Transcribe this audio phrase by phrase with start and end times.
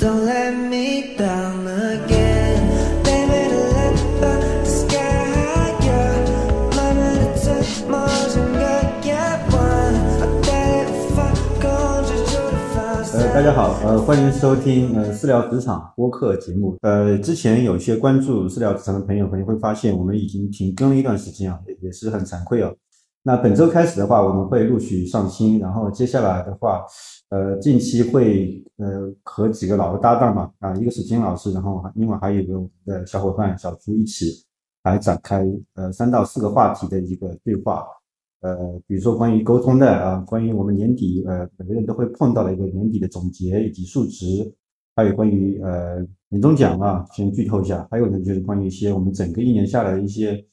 [0.00, 2.58] Don't Let Me Down Again。
[13.34, 16.78] 大家好，欢迎收听呃私聊职场播客节目。
[16.80, 22.74] 呃之前有一些关注私聊职场的朋友可能会发现我们已经停更了一段时间啊，也是很惭愧哦。
[23.22, 26.86] 那本周开始的话，我们会陆续上新，然后接下来的话。
[27.30, 34.44] 呃，近期会呃和几个老的搭档嘛，啊，一个是金老师，然后另外还有一个我们的小伙伴小朱一起
[34.82, 37.86] 来展开呃三到四个话题的一个对话。
[38.40, 38.56] 呃，
[38.86, 44.52] 比如说关于沟通的啊，关于我们年底呃每个人都会碰到的一个年底的总结以及数值，
[44.96, 50.44] 还有关于呃年终奖啊，先剧透一下，还有呢就是关于一些我们整个一年下来的一些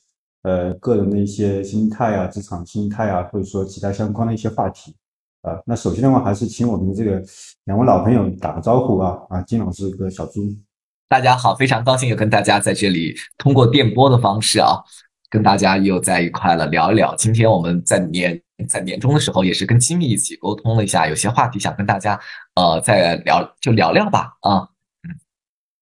[0.44, 4.96] 呃个人的一些心态啊、职场心态啊，或者说其他相关的一些话题
[5.48, 5.60] 啊。
[5.66, 7.24] 那首先的话，还是请我们的这个
[7.66, 10.42] 两位老朋友打个招呼啊啊，金老师和小朱。
[11.10, 14.75] 大家好，非常高兴又跟大家在这里通过电波的方式啊，
[15.30, 17.16] 跟大家又在一块了聊一聊。
[17.16, 22.20] 今天我们在年在年终的时候，也是跟金密一起沟通了一下，有些话题想跟大家
[22.56, 24.68] 呃再聊就聊聊吧啊。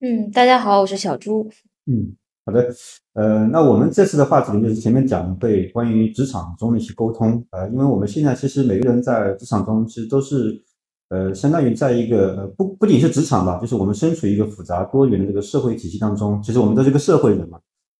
[0.00, 1.50] 嗯，大家好，我是小朱。
[1.86, 2.14] 嗯，
[2.46, 2.68] 好的，
[3.14, 10.62] 呃，那我们这次的话题呢，就是前面讲的对关于职场中的一些沟通，呃，因为我们现在其实每个人在职场中其实都是，
[11.08, 17.58] 呃，相当于在一个不不仅是职场吧，就是我们身处一个复杂多元的这个社会体系当中，其实我们都是一个社会人嘛，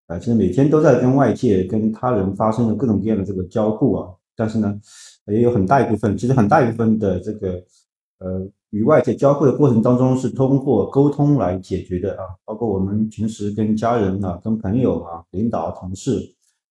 [0.09, 4.79] 呃，其实每天都在跟外界跟他人发生着各种各样的这个交互啊，但是呢，
[5.29, 7.53] 也有很大一部分，其实很大一部分的这个
[8.19, 16.19] 呃与外界交互的过程当中是通过沟通来解决的啊，包括我们平时跟家人啊、跟朋友啊、领导、同事，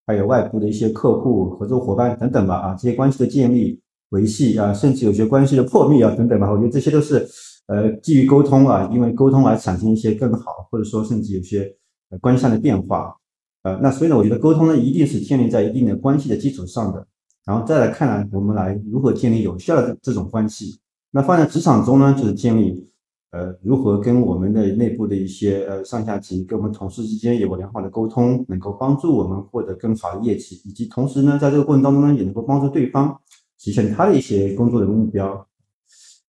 [0.06, 7.26] 还有外部的一些客户、合作伙伴等等吧啊，这些关系的建立、维系啊，甚至有些关系的破灭啊等等吧，我觉得这些都是
[7.68, 11.74] 呃基于沟通啊，因为沟通来产生一些更好，或者说甚至有些
[12.10, 13.16] 呃关系上的变化。
[13.62, 17.06] 呃，那所以呢，我觉得沟通呢，一定是建立在一定的关系的基础上的，
[17.46, 20.78] 然后再来看呢，我们来如何建立有效的这种关系。
[21.16, 22.90] 那放在职场中呢，就是建立
[23.30, 33.16] 呃如何跟我们的内部的一些呃上下级跟我们同事之间有个良好的沟通，能够帮助我们获得更好的业绩，以及同时呢，在这个过程当中呢，也能够帮助对方
[33.60, 35.46] 实现他的一些工作的目标。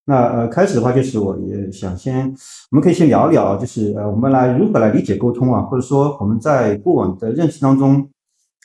[0.06, 2.32] 那呃，开始的话就是我也想先，
[2.70, 8.08] 我们可以先聊一聊，就是呃，我们来如何来理解沟通啊，或者说我们在过往的认识当中，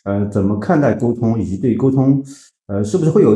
[0.04, 2.22] 呃，怎么看待沟通，以及对沟通，
[2.66, 3.34] 呃，是不是会有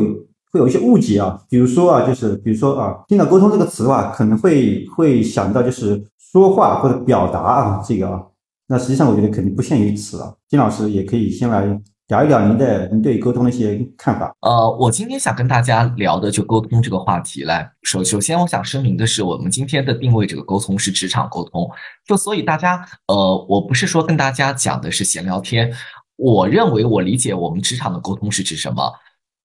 [0.55, 1.37] 会有一些误解啊？
[1.49, 6.01] 比如说啊，就是比如说啊，听到沟通这个词的话，可能会会想到就是
[6.31, 8.23] 说话或者表达啊，这个啊，
[8.67, 10.33] 那实际上我觉得肯定不限于此啊。
[10.47, 11.65] 金老师也可以先来
[12.07, 14.33] 聊一聊您的您对沟通的一些看法。
[14.39, 17.69] 呃，我今天想跟大家聊的就沟通这个话题来。
[17.83, 21.69] 首首先，我想声明的是，我们今天的定位这个沟通是职场沟通，
[22.07, 25.69] 就所以大家呃，我不是说跟大家讲的是闲聊天。
[26.17, 28.89] 我认为我理解我们职场的沟通是指什么？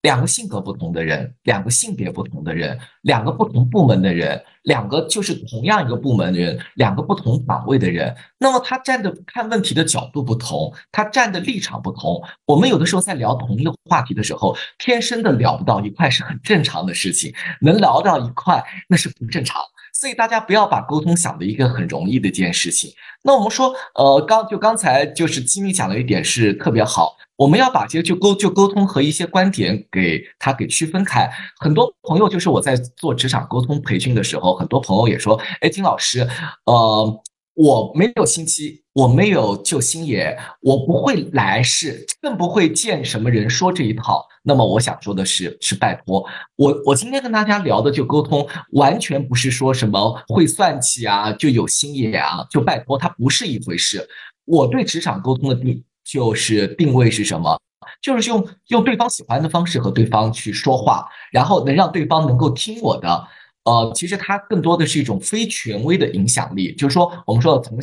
[0.02, 12.22] 两个性格不同的人，两个性别不同的人，两个不同部门的人，两个就是同样一个部门的人，两个不同岗位的人，那么他站的看问题的角度不同，他站的立场不同。
[12.46, 19.60] 我们有的时候在聊同一个话题的时候，天生的聊不到一块是很正常的事情，能聊到一块那是不正常。
[19.92, 22.92] 所以大家不要把沟通想的一个很容易的一件事情。
[23.22, 31.30] 那我们说，呃，刚就刚才就是金米讲了一点是特别好，我们要把这个就沟就沟通和一些观点给他给区分开。
[31.58, 36.26] 很多朋友就是我在做职场沟通培训的时候，很多朋友也说，哎，金老师，
[36.64, 37.22] 呃，
[37.60, 44.24] 我没有心机，我没有救星爷，我不会来世，更不会见什么人说这一套。
[44.42, 46.24] 那么我想说的是，是拜托
[46.56, 54.08] 我，我今天跟大家聊的就沟通，完全不是说什么会算计啊，就有心眼啊，就拜托，它不是一回事。
[54.46, 57.60] 我对职场沟通的定就是定位是什么？
[58.00, 63.28] 就是用用对方喜欢的方式和对方去说话，然后能让对方能够听我的。
[63.64, 67.78] 呃，其实它更多的是一种非权威的影响力，就是说，我们说的从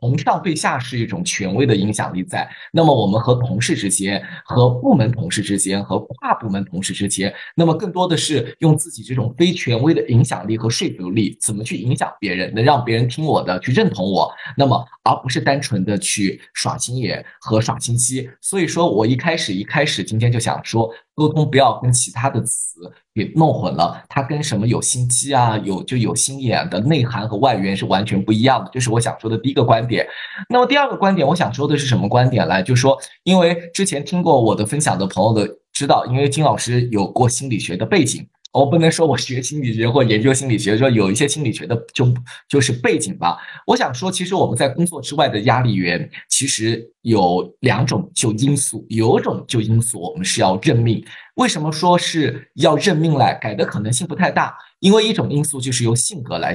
[0.00, 2.48] 从上对下是一种权威的影响力在。
[2.72, 14.32] 那么，我们和同事之间、和部门同事之间、和跨部门同事之间，那么更多的是用自己这种非权威的影响力和说服力，怎么去影响别人，能让别人听我的，去认同我。
[14.56, 18.28] 那么，而不是单纯的去耍心眼和耍心机。
[18.40, 20.92] 所以说我一开始一开始今天就想说。
[21.12, 30.06] 沟通不要跟其他的词给弄混了，它跟什么有心机啊，有就有心眼的内涵和外缘是完全不一样的，这是我想说的第一个观点。
[30.48, 32.62] 那么第二个观点，我想说的是什么观点来？
[32.62, 42.12] 就说，因为之前听过我的分享的朋友的知道，因为金老师有过心理学的背景，我不能说我学心理学或研究心理学，说有一些心理学的就
[42.48, 43.38] 就是背景吧。
[43.66, 51.04] 我想说，其实我们在工作之外的压力源，其实有两种就因素，有种就因素我们是要认命。
[51.36, 54.52] 为什么说是要认命来改的可能性不太大？
[54.80, 56.52] 因为一种因素就是由性格来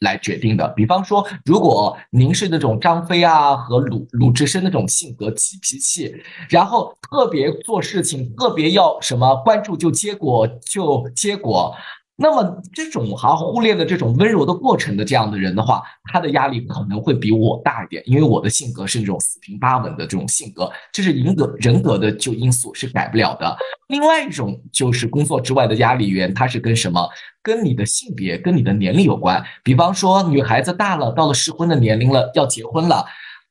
[0.00, 0.68] 来决定的。
[0.76, 6.14] 比方说，如果您是那种张飞啊和鲁鲁智深那种性格急脾气，
[6.48, 11.74] 然后特别做事情特别要什么关注就结果就结果。
[12.16, 15.82] 那么这种哈忽略了这种温柔的过程的这样的人的话，
[16.12, 23.56] 他的压力可能会比我大一点，因为我的性格是那种四平八稳的这种性格，这是人格人格的就因素是改不了的。
[23.88, 27.08] 另外一种就是工作之外的压力源，它是跟什么？
[27.42, 29.44] 跟你的性别、跟你的年龄有关。
[29.62, 33.04] 比方说，女孩子大了，到了适婚的年龄了，要结婚了；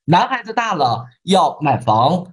[0.06, 2.26] 男孩子大了，要买房。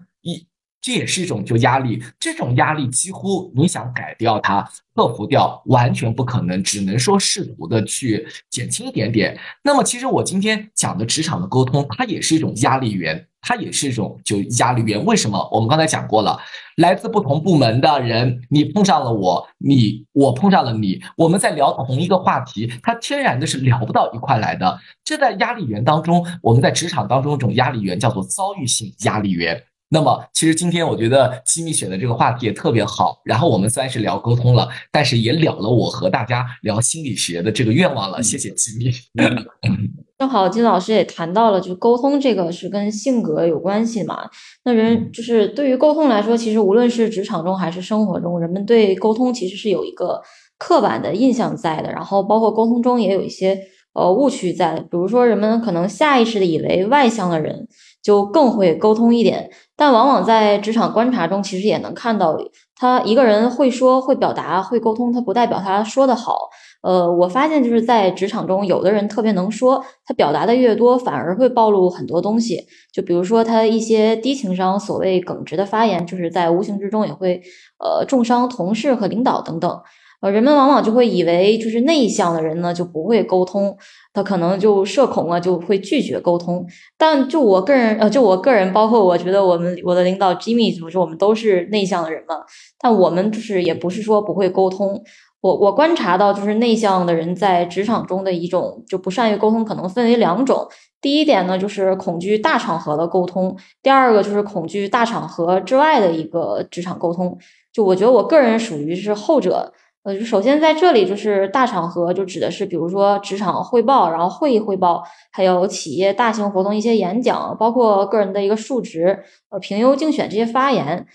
[0.80, 9.38] 这也是一种就压力，这种压力几乎你想改掉它、克服掉，完全不可能，只能说试图的去减轻一点点。
[9.62, 15.04] 那么，其实我今天讲的职场的沟通，它也是一种压力源，它也是一种就压力源。
[15.04, 15.48] 为什么？
[15.52, 16.38] 我们刚才讲过了，
[16.76, 24.78] 来自不同部门的人，你碰上了我，你我碰上了你，我们在聊同一个话题，它天然的是聊不到一块来的。
[25.04, 29.62] 这在压力源当中，我们在职场当中一种压力源叫做遭遇性压力源。
[29.92, 33.20] 那么，其实今天我觉得机密选的这个话题也特别好。
[33.24, 38.22] 然后我们虽然是聊沟通了，但是也了了我和大家聊心理学的这个愿望了。
[38.22, 38.88] 谢谢机密。
[40.16, 44.28] 正好金老师也谈到了，就是沟通这个是跟性格有关系嘛。
[44.64, 50.22] 那人就是对于沟通来说，其实无论是职场中还是生活中，人们对沟通其实是有一个
[50.56, 51.90] 刻板的印象在的。
[51.90, 53.58] 然后包括沟通中也有一些
[53.94, 57.66] 呃误区在，比如说人们可能下意识的以为外向的人
[58.02, 59.50] 就更会沟通一点。
[59.76, 62.36] 但往往在职场观察中，其实也能看到，
[62.76, 66.50] 他一个人会说、会表达、会沟通，他不代表他说的好。
[66.82, 72.66] 呃，我发现就是在职场中，有的人特别能说，他表达的越多，反而会暴露很多东西。
[72.92, 77.42] 就比如说他一些低情商、所谓耿直的发言，就是在无形之中也会
[77.78, 79.80] 呃重伤同事和领导等等。
[80.22, 83.76] 呃，人们往往就会以为，就是内向的人呢就不会沟通，
[84.12, 86.66] 他可能就社恐啊，就会拒绝沟通。
[86.98, 92.34] 但就我个人，呃，就我个人，包括我觉得我们我的领导 Jimmy，就是我们都是内向的人嘛。
[92.78, 95.00] 但我们就是也不是说不会沟通。
[95.40, 100.68] 我我观察到，就是内向的人在职场中的一种就不善于沟通，可能分为两种。
[101.00, 107.38] 第一点呢，就是恐惧大场合的沟通；第二个就是恐惧大场合之外的一个职场沟通。
[107.72, 109.72] 就我觉得我个人属于是后者。
[110.02, 121.06] 呃，就首先在这里就是大场合，就指的是比如说职场汇报，然后会议汇报，还有企业大型活动一些演讲，包括个人的一个述职、呃评优竞选这些发言。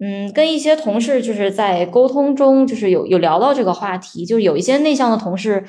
[0.00, 5.64] 嗯，跟一些同事就是在沟通中，就是有有聊到这个话题，就是有一些内向的同事，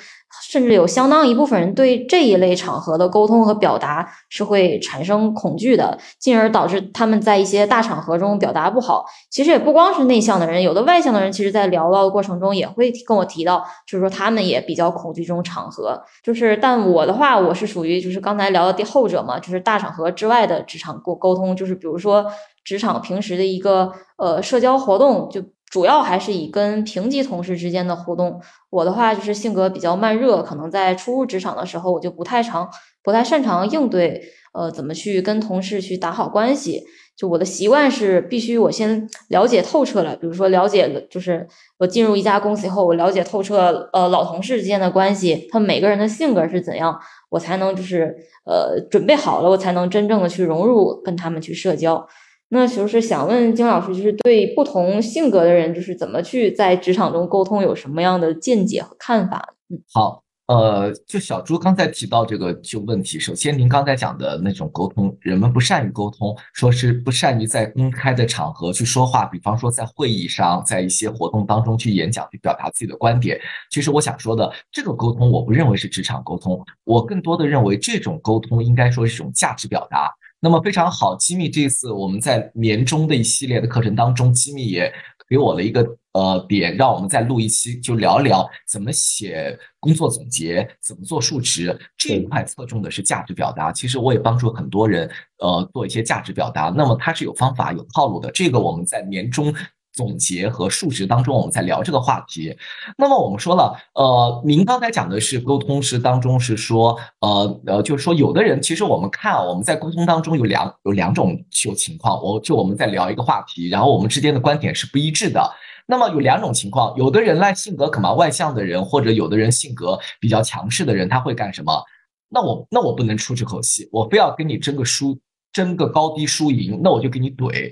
[0.50, 9.06] 甚至有相当一部分人对这一类场合的沟通和表达是会产生恐惧的，进而导致他们在一些大场合中表达不好。
[9.30, 16.02] 其实也不光是内向的人，有的外向的人，其实在聊到的过程中也会跟我提到，就是说他们也比较恐惧这种场合。
[16.24, 22.26] 就是，但我的话，我是属于就是刚才聊的第后者嘛，就是大场合之外的职场沟沟通，就是比如说。
[22.66, 28.42] 职场平时的一个呃社交活动，就主要还是以跟平级同事之间的互动。
[28.70, 32.70] 我的话就是性格比较慢热，可能在初入职场的时候，我就不太常、
[33.04, 34.22] 不太擅长应对，
[34.54, 36.84] 呃，怎么去跟同事去打好关系。
[37.16, 40.18] 就我的习惯是，必须我先了解透彻了。
[40.18, 41.48] 比如说，了解了，就是
[41.78, 47.00] 我进入一家公司以后，我了解透彻，呃，老同事之间的关系，他们每个人的性格是怎样，
[47.30, 48.14] 我才能就是
[48.46, 52.06] 呃准备好了，我才能真正的去融入，跟他们去社交。
[52.50, 59.56] 那就是想问金老师，就是对不同性格的人，就是怎么去在职场中沟通，有什么样的见解和看法？
[59.70, 73.42] 嗯，好，呃，就小朱刚才提到这个就问题，首先您刚才讲的那种沟通，人们不善于沟通，说是不善于在公开的场合去说话，比方说在会议上，在一些活动当中去演讲，去表达自己的观点。
[73.72, 80.14] 其实我想说的，这种沟通，我不认为是职场沟通，我更多的认为这种沟通应该说是一种价值表达。
[80.46, 84.94] 那么非常好，机密这次我们在年终的一系列的课程当中，机密也
[85.28, 85.84] 给我了一个
[86.14, 93.72] 呃点，让我们再录一期，就聊一聊怎么写工作总结，怎么做述职这一块，侧重的是价值表达。
[93.72, 95.10] 其实我也帮助很多人
[95.40, 98.30] 呃做一些价值表达，那么它是有方法有套路的。
[98.30, 99.52] 这个我们在年终。
[99.96, 102.56] 总结和数值当中，我们在聊这个话题。
[102.98, 115.50] 那么我们说了，呃，您刚才讲的是沟通是当中是说，呃呃，就是说有的人其实我们看我们在沟通当中有两有两种就情况，我就我们在聊一个话题，然后我们之间的观点是不一致的。
[115.88, 121.84] 那么有两种情况，有的人呢性格可能外向的人，或者有的人性格比较强势的人，他会干什么？
[122.28, 125.18] 那我那我不能出这口气，我非要跟你争个输，
[125.54, 127.72] 争个高低输赢，那我就给你怼。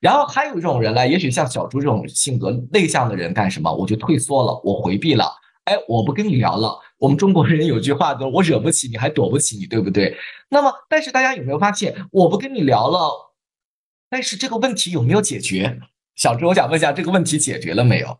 [0.00, 3.72] 然后还有一种人呢，也许像小猪这种性格内向的人干什么？
[3.72, 5.24] 我就退缩了，我回避了，
[5.64, 6.78] 哎，我不跟你聊了。
[6.98, 10.16] 我们中国人有句话叫“我惹不起你，还躲不起你”，对不对？
[10.48, 13.32] 那么，但是大家有没有发现，我不跟你聊了，
[14.10, 15.78] 但是这个问题有没有解决？
[16.16, 18.18] 小猪，我想问一下，这个问题解决了没有？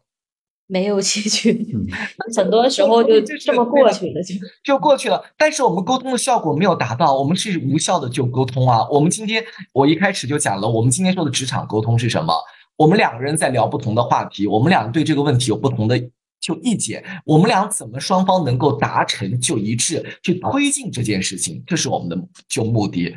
[0.69, 1.87] 没有结局，嗯
[2.37, 5.25] 很多时候就这么过去了，就就过去了。
[5.37, 8.87] 但是我们沟通的效果没有达到，我们是无效的就沟通啊。
[8.91, 12.35] 我们今天我一开始就讲了，我们今天说的职场沟通是什么？
[12.77, 15.99] 我们两个人在聊不同的话题，我们俩对这个问题有不同的
[16.40, 22.16] 就意见，我们俩怎么双方能够达成就一致，去推进这件事情，这是我们的
[22.49, 23.14] 就目的。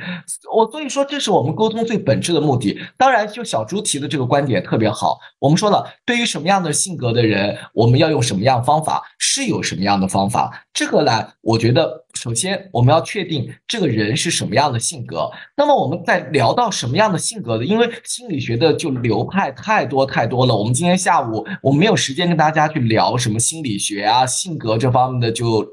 [0.53, 2.79] 我所以说，这是我们沟通最本质的目的。
[2.97, 5.19] 当然，就小猪提的这个观点特别好。
[5.39, 10.65] 我们说了，对于什么样的性格的人，我们要用什么样方法，是有什么样的方法。
[10.73, 15.27] 这个呢，我觉得首先我们要确定这个人是什么样的性格。
[15.57, 20.55] 那么我们在聊到什么样的性格的，因为心理学的就流派太多太多了。
[20.55, 25.65] 我们今天下午我没有时间跟大家去聊什么心理学啊、性格这方面的就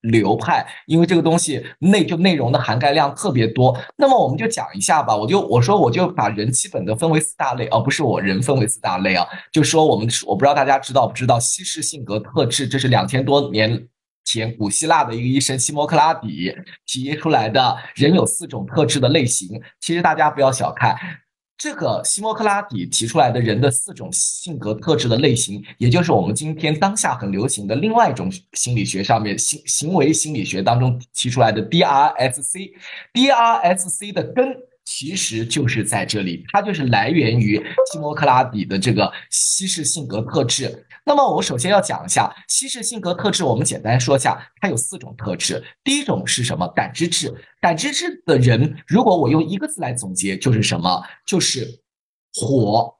[0.00, 3.78] 流派，因为这个东西内就内容的涵盖量特别多。
[3.98, 5.14] 那么我们就讲一下吧。
[5.14, 9.26] 我就我说我就把人基本的分为四大类，而、不是我人分为四大类啊。
[9.52, 13.86] 就说我们我不知道大家知道不知道西式性格特质，这是两千多年。
[14.24, 16.54] 前古希腊的一个医生西摩克拉底
[16.86, 20.96] 提出来的人有四种特质的类型，其实大家不要小看
[21.56, 32.72] 这个西摩克拉底提出来的人的四种性格特质的类型，也就是我们今天当下很流行的另外一种心理学上面行行为心理学当中提出来的 DRSC。
[33.12, 37.56] DRSC 的根其实就是在这里，它就是来源于
[37.90, 40.84] 西摩克拉底的这个西式性格特质。
[41.06, 45.62] 那么我首先要讲一下西式性格特质，我们简单说一下，它有四种特质。
[45.84, 46.66] 第一种是什么？
[46.68, 47.34] 感知质。
[47.60, 51.02] 感知质的人，如果我用一个字来总结，就是什么？
[51.26, 51.82] 就是
[52.32, 52.96] 火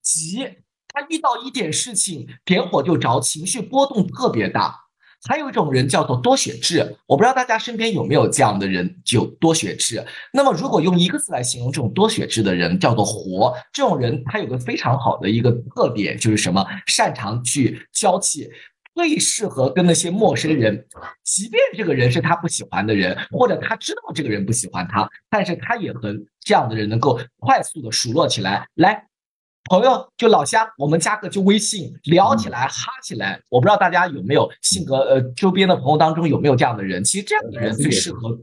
[0.00, 0.48] 急。
[0.92, 4.89] 他遇到一点事情，点火就着，情绪波动特别大。
[5.28, 10.04] 还有一种人叫做多血质，我不知道大家身边有没有这样的人，就多血质。
[10.32, 13.54] 那么如果用一个字来形容这种多血质的人，叫做活。
[13.72, 16.64] 这种人他有个非常好的一个特点，就是什么？
[16.86, 18.50] 擅长去交际，
[18.94, 20.86] 最适合跟那些陌生人，
[21.22, 28.66] 即便这个人是他不喜欢的人，或者他知道这个人不喜欢他，但是他也和这样的人能够快速的熟络起来。
[28.74, 29.09] 来。
[29.70, 33.40] 朋友就老乡，我们加个就微信聊起来哈起来。
[33.48, 37.04] 我不知道大家有没有性格呃，周边的朋友当中有没有这样的人？
[37.04, 38.36] 其实这样的人最适合。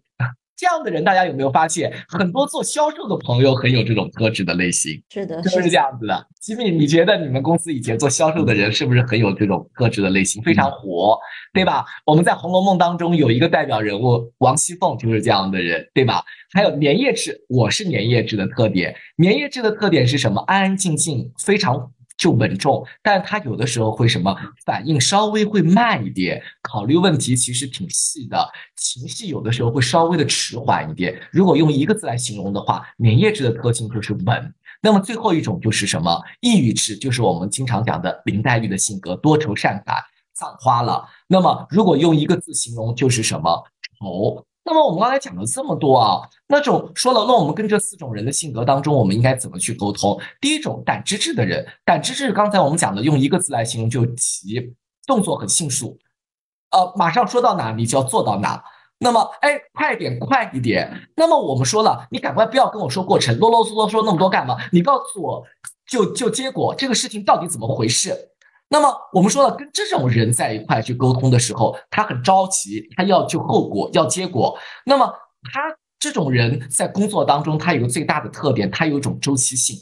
[0.56, 5.00] 这样的人，大家有没有发现，很多做销售的朋友很有这种特质的类型？
[5.14, 6.28] 是的，是不是这样子的？
[6.42, 10.42] 吉米，你觉得你们公司以前做销售的人是不是很有这种特质的类型？
[10.42, 11.20] 非常火，
[11.54, 11.86] 对吧？
[12.06, 16.24] 我们在《红楼梦》当中有一个代表人物王熙凤就是这样的人，对吧？
[16.54, 18.96] 还有粘液质，我是粘液质的特点。
[19.24, 20.42] 粘液质的特点是什么？
[20.42, 21.92] 安安静静，非常。
[22.18, 24.36] 就稳重，但他有的时候会什么
[24.66, 31.16] 反应稍微会慢一点，考虑问题其实挺细的，情绪有的时候会稍微的迟缓一点。
[31.32, 34.54] 如果用一个字来形容的话，粘液质的特性就是稳。
[34.82, 36.20] 那么最后一种就是什么？
[36.42, 39.98] 抑郁质，就是我们经常讲的林黛玉的性格，多愁善感，
[40.34, 41.08] 葬花了。
[41.28, 43.64] 那么如果用一个字形容，就是什么？
[44.00, 44.44] 愁。
[44.68, 50.20] 那么我们刚才讲了这么多啊，那种说了，那我们跟这四种人的性格当中，我们应该怎么去沟通？
[50.42, 55.98] 第一种胆汁质的人，胆汁质刚才我们讲的，用一个字来形容就急，动作很迅速，
[56.72, 58.62] 呃，马上说到哪你就要做到哪。
[59.00, 60.92] 那么，哎，快点，快一点。
[61.16, 64.58] 那么我们说了，你赶快不要跟我说过程，啰啰嗦嗦说那么多干嘛？
[64.74, 65.42] 你告诉我
[65.88, 68.14] 就就结果，这个事情到底怎么回事？
[68.70, 74.58] 那么我们说了，跟这种人在一块去沟通的时候，他很着急，他要就后果，要结果。
[74.86, 75.08] 那么
[75.52, 75.62] 他
[76.00, 79.78] 这种人在工作当中，他有个最大的特点，他有一种周期性，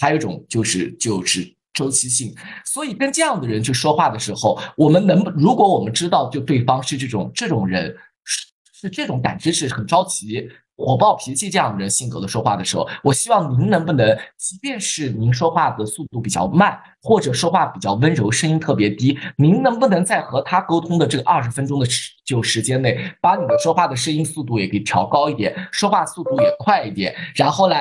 [0.00, 2.34] 还有一种就是就是周期性。
[2.64, 10.48] 所以跟这样的人去说话的时候，我们能如果我们知道就对方是这种这种人，是是这种感知是很着急。
[10.78, 27.74] 火爆脾气这样的人性格的说话的时候，我希望您能不能，即便是您说话的速度比较慢，或者说话比较温柔，声音特别低，您能不能在和他沟通的这个二十分钟的时就时间内，把你的说话的声音速度也给调高一点，说话速度也快一点，然后呢，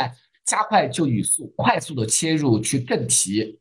[0.43, 3.59] 加快就语速，快速的切入去正题，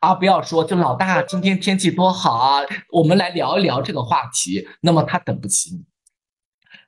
[0.00, 2.62] 而不要说就老大今天天气多好啊，
[2.92, 5.84] 我们来聊一聊这个话题，那么他等不起你。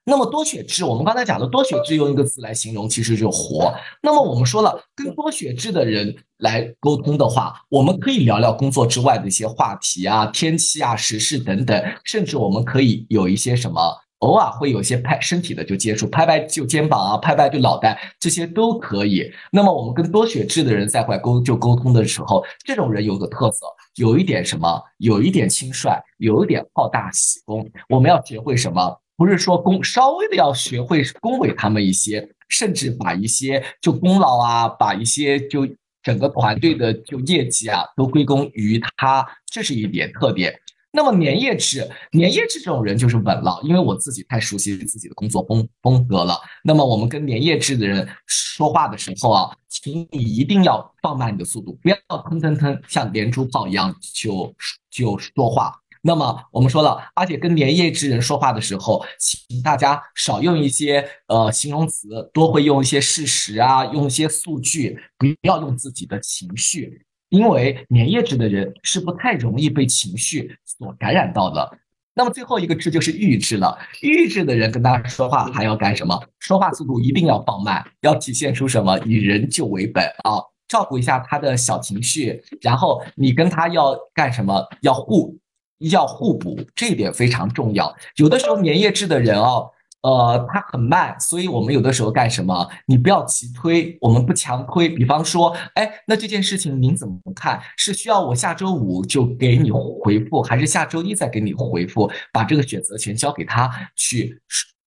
[0.08, 3.70] 那么多血质，我们刚才讲的多血质用一个词来形容，其实就活。
[4.02, 19.30] 那么我们说了，跟多血质的人来沟通的话，我们可以聊聊工作之外的一些话题啊，天气啊、时事等等，甚至我们可以有一些什么，偶尔会有一些拍身体的就接触，拍拍就肩膀啊，拍拍就脑袋，这些都可以。
[19.52, 27.70] 那么我们跟多血质的人在外沟就沟通的时候，这种人有个特色，有一点什么，有一点轻率，有一点好大喜功。
[27.90, 28.98] 我们要学会什么？
[29.18, 35.68] 不是说恭稍微的要学会恭维他们一些，甚至把一些就功劳啊，把一些就
[36.04, 40.56] 整个团队的就业绩啊，都归功于他，这是一点特点。
[40.92, 41.80] 那么粘液质，
[42.12, 46.40] 粘液质这种人就是稳了，因为我自己太熟悉自己的工作风风格了。
[46.62, 51.96] 那么我们跟粘液质的人说话的时候啊，请你一定要放慢你的速度，不要
[52.30, 54.54] 腾腾腾像连珠炮一样就
[54.90, 55.74] 就说话。
[56.02, 71.78] 那么我们说了，而且跟粘液之人说话的时候，请大家少用一些呃形容词，多会用一些事实啊，用一些数据，不要用自己的情绪，因为粘液质的人是不太容易被情绪所感染到的。
[72.14, 76.20] 那么最后一个质就是预质了，预质的人跟大家说话还要干什么？
[76.40, 78.98] 说话速度一定要放慢，要体现出什么？
[79.06, 84.66] 以人就为本啊，照顾一下他的小情绪，然后你跟他要干什么？
[84.80, 85.38] 要互。
[85.78, 87.94] 要互补，这一点非常重要。
[88.16, 89.70] 有的时候粘液质的人哦，
[90.02, 92.68] 呃，他很慢，所以我们有的时候干什么？
[92.86, 94.88] 你不要急推，我们不强推。
[94.88, 97.60] 比方说，哎，那这件事情您怎么看？
[97.76, 102.10] 是需要我下周五就给你回复，还是下周一再给你回复？
[102.32, 104.40] 把这个选择权交给他去，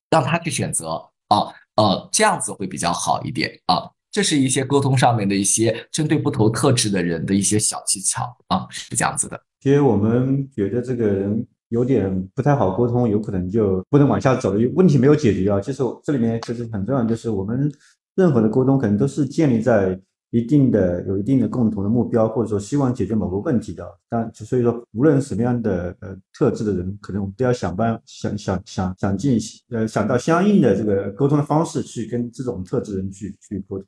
[0.10, 0.96] 让他去选择
[1.28, 3.90] 啊，呃，这样子会比较好一点啊。
[4.12, 9.42] 这是一些沟通上面的一些针对不同特质的人的一些小技巧啊，是这样子的。
[9.62, 15.62] 其实我们觉得这个人有点不太好沟通，有可能就不能往下走了，问题没有解决啊。
[15.62, 17.72] 其实这里面其实很重要，就是我们
[18.16, 19.98] 任何的沟通可能都是建立在
[20.32, 23.86] 一定的有一定的共同的目标，或者说希望解决某个问题的。
[24.10, 29.38] 但所以说，无论什么样的呃特质的人，可能我们都要想办想想想想尽
[29.70, 33.86] 呃想到相应的这个沟通的方式去跟这种特质人去去沟通。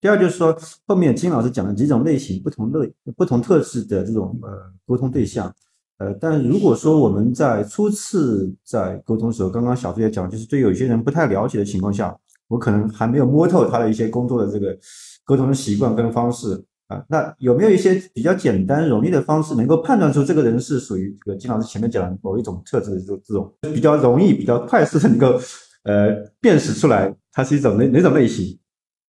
[0.00, 4.48] 第二就是说，后面金老师讲了几种类型、不同类、不同特质的这种呃
[4.86, 5.54] 沟通对象，
[5.98, 12.16] 呃，但如果说我们在初次在沟通的时候，刚刚小朱也讲，就是对有些人不太了解的情况下，
[12.48, 14.76] 我可能还没有摸透他的一些工作的这个
[15.24, 16.64] 沟通的习惯跟方式。
[16.88, 25.40] 啊，那有没有一些比较简单容易的方式，能够判断出这个人是属于这个金老师前面讲的某一种特质的这种这种比较容易、比较快速的能够
[25.84, 26.10] 呃
[26.40, 28.58] 辨识出来，他是一种哪哪种类型？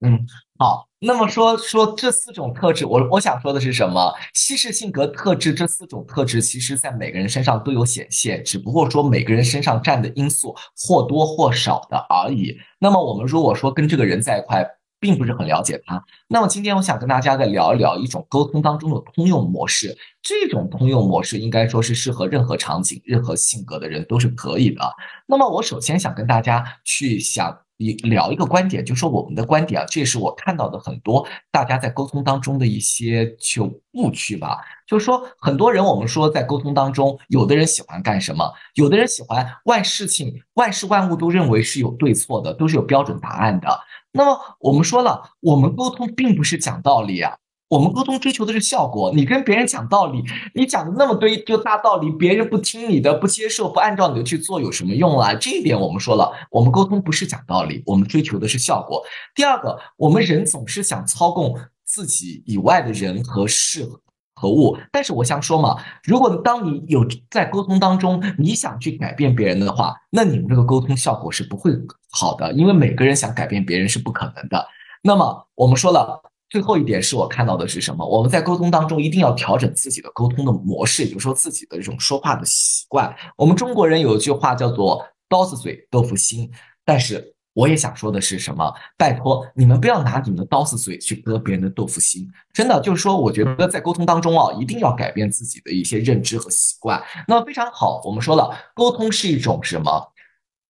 [0.01, 0.25] 嗯。
[0.59, 4.13] 好，那么说说这四种特质，我我想说的是什么？
[4.35, 12.55] 稀释性格特质这四种特质，其实在每个人身上都有显现，只不过说每个人身上占的因素或多或少的而已。
[12.77, 14.63] 那么我们如果说跟这个人在一块，
[14.99, 19.97] 并不是很了解他，那么今天我想跟大家再聊一聊一种沟通当中的通用模式。
[20.21, 24.81] 这种通用模式应该说是适合任何场景、任何性格的人都是可以的。
[25.25, 27.57] 那么我首先想跟大家去想。
[27.81, 33.63] 你聊一个观点，就说我们的观点啊，这也是我看到的很多大家在沟通当中的一些就
[33.93, 34.59] 误区吧。
[34.87, 38.53] 就是说，很多人我们说在沟通当中，有的人喜欢干什么？
[38.75, 43.67] 有的人喜欢万事情、万事万物都认为是有对错的，都是有标准答案的。
[44.11, 47.37] 那么我们说了，我们沟通并不是讲道理啊。
[47.71, 49.13] 我们沟通追求的是效果。
[49.15, 50.21] 你跟别人讲道理，
[50.53, 55.33] 你讲的那么堆就大道理，别人不听你的，不接受，不按照你的去做，有什么用啊？
[55.35, 59.01] 这一点我们说了，我们沟通不是讲道理，我们追求的是效果。
[59.33, 63.87] 第二个，我们人总是想操控自己以外的人和事
[64.35, 71.71] 和物，但是我想说嘛，如果当你有在沟通当中，你想去改变别人的话，那你们这个沟通效果是不会
[72.09, 74.67] 好的，因为每个人想改变别人是不可能的。
[75.01, 76.21] 那么我们说了。
[76.51, 78.05] 最后一点是我看到的是什么？
[78.05, 83.15] 我们在沟通当中一定要调整自己的沟通的模式，比如说自己的这种说话的习惯。
[83.37, 86.51] 我们中国人有一句话叫做“刀子嘴豆腐心”，
[86.83, 88.69] 但是我也想说的是什么？
[88.97, 92.29] 拜托你们不要拿你们的刀子嘴去割别人的豆腐心。
[92.51, 97.01] 真的就是说，我觉得在沟通当中啊，一定要改变自己的一些认知和习惯。
[97.29, 100.11] 那么非常好，我们说了，沟通是一种什么？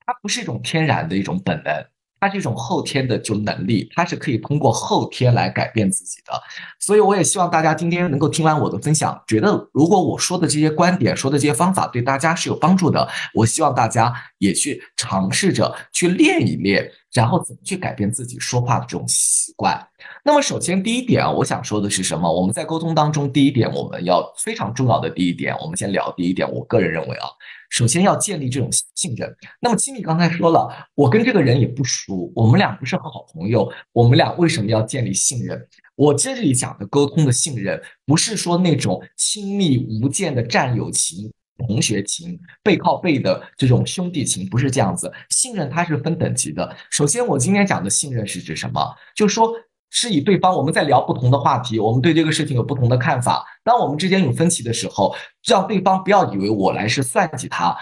[0.06, 1.74] 它不是一种天然的一种本能。
[2.22, 6.32] 它是一种后天的就能力，它是可以通过后天来改变自己的，
[6.80, 19.84] 所以我也希望大家今天能够听完我的分享，觉得如果我说的这些观点、说的这些方法对大家是有帮助的，我希望大家也去尝试着去练一练，然后怎么去改变自己说话的这种习惯。
[20.24, 22.32] 那么首先第一点啊，我想说的是什么？
[22.32, 26.48] 我们在沟通当中，第一点我们要非常重要的第一点，我们先聊第一点。
[26.52, 27.28] 我个人认为啊，
[27.72, 29.36] 首先要建立这种信任。
[29.60, 35.60] 那么金米刚才说了，我跟这个人也不熟，我们俩不是好朋友，我们俩为什么要建立信任？
[35.96, 41.32] 我这里讲的沟通的信任，不是说那种亲密无间的战友情。
[41.68, 46.76] 同学情、背靠背的这种兄弟情不是这样子，信任它是分等级的。
[46.90, 48.84] 首先，我今天讲的信任是指什么？
[49.16, 49.54] 就是说，
[49.94, 53.46] 是以对方我们在聊不同的话题，我们对这个事情有不同的看法。
[53.64, 55.14] 当我们之间有分歧的时候，
[55.46, 57.78] 让对方不要以为我来是算计他，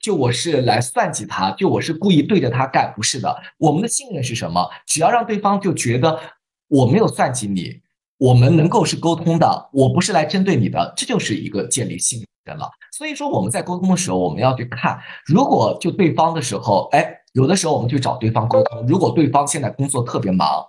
[0.00, 3.34] 就我是来算计他，就我是故意对着他干，不是的。
[3.58, 4.70] 我们的信任是什么？
[4.86, 6.20] 只要让对方就觉得
[6.68, 7.80] 我没有算计你，
[8.18, 12.70] 我们能够是沟通的，我不是来针对你的，这就是一个建立信任了。
[12.92, 20.62] 所以说我们在沟通的时候，我们要去看，如果就对方的时候，哎，有的时候我们去找对方沟通，如果对方现在工作特别忙，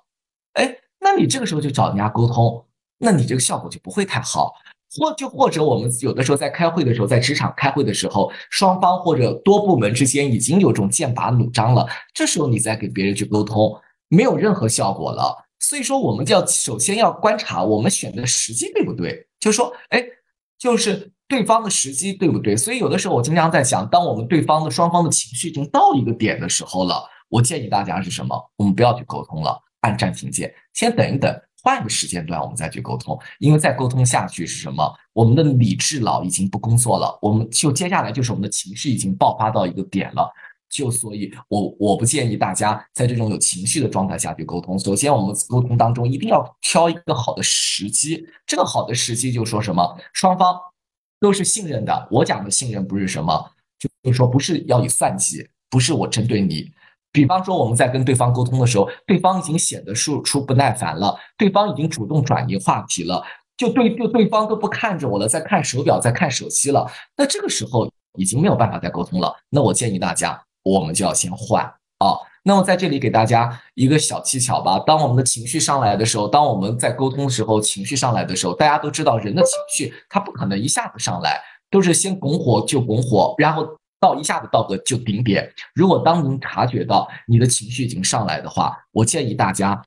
[0.54, 2.66] 哎，那你这个时候就找人家沟通，
[2.98, 4.54] 那你这个效果就不会太好。
[4.94, 13.74] 或就或者我们有的时候在开会的时候，在职场开会的时候，双方或者多部门之间已经有种剑拔弩张了，这时候你再给别人去沟通，
[14.10, 15.36] 没有任何效果了。
[15.60, 20.04] 所以说，我们就要首先要观察我们选的时机对不对，就是说，哎，
[20.60, 21.12] 就是。
[21.32, 22.58] 对方的时机对不对？
[22.58, 28.38] 所以有的时候我经常在想，当我们对方的双方的情绪已经到一个点的时候了，我建议大家是什么？
[28.58, 33.20] 我们不要去沟通了，按暂停键，先等一等，换个时间段我们再去沟通。
[33.40, 34.92] 因为再沟通下去是什么？
[35.14, 40.32] 我们的理智脑已经不工作了，我们就接下来就是我们的情绪已经爆发到一个点了。
[40.70, 44.80] 就所以，我我不建议大家在这种有情绪的状态下去沟通。
[44.80, 49.98] 首先，我们沟通当中一定要挑一个好的时机，这个好的时机就说什么？
[50.14, 50.58] 双方。
[51.20, 52.08] 都是信任的。
[52.10, 56.72] 我讲的信任不是什么，就是说不是要以算计，不是我针对你。
[57.12, 63.24] 比方说我们在跟对方沟通的时候，对方已经显得出出不耐烦了，对方已经主动转移话题了，
[63.58, 66.90] 就对就对方都不看着我了，在看手表，在看手机了。
[67.18, 69.36] 那这个时候已经没有办法再沟通了。
[69.50, 71.64] 那我建议大家，我们就要先换
[72.00, 72.16] 啊。
[72.44, 74.80] 那么在这里给大家一个小技巧吧。
[74.80, 83.68] 当我们的情绪上来的时候，当我们在沟通的时候，情绪上来的时候，大家都知道人的情绪它不可能一下子上来，都是先拱火就拱火，然后
[84.02, 85.50] 到一下子到个就顶点。
[85.76, 89.82] 如果当您察觉到你的情绪已经上来的话，我建议大家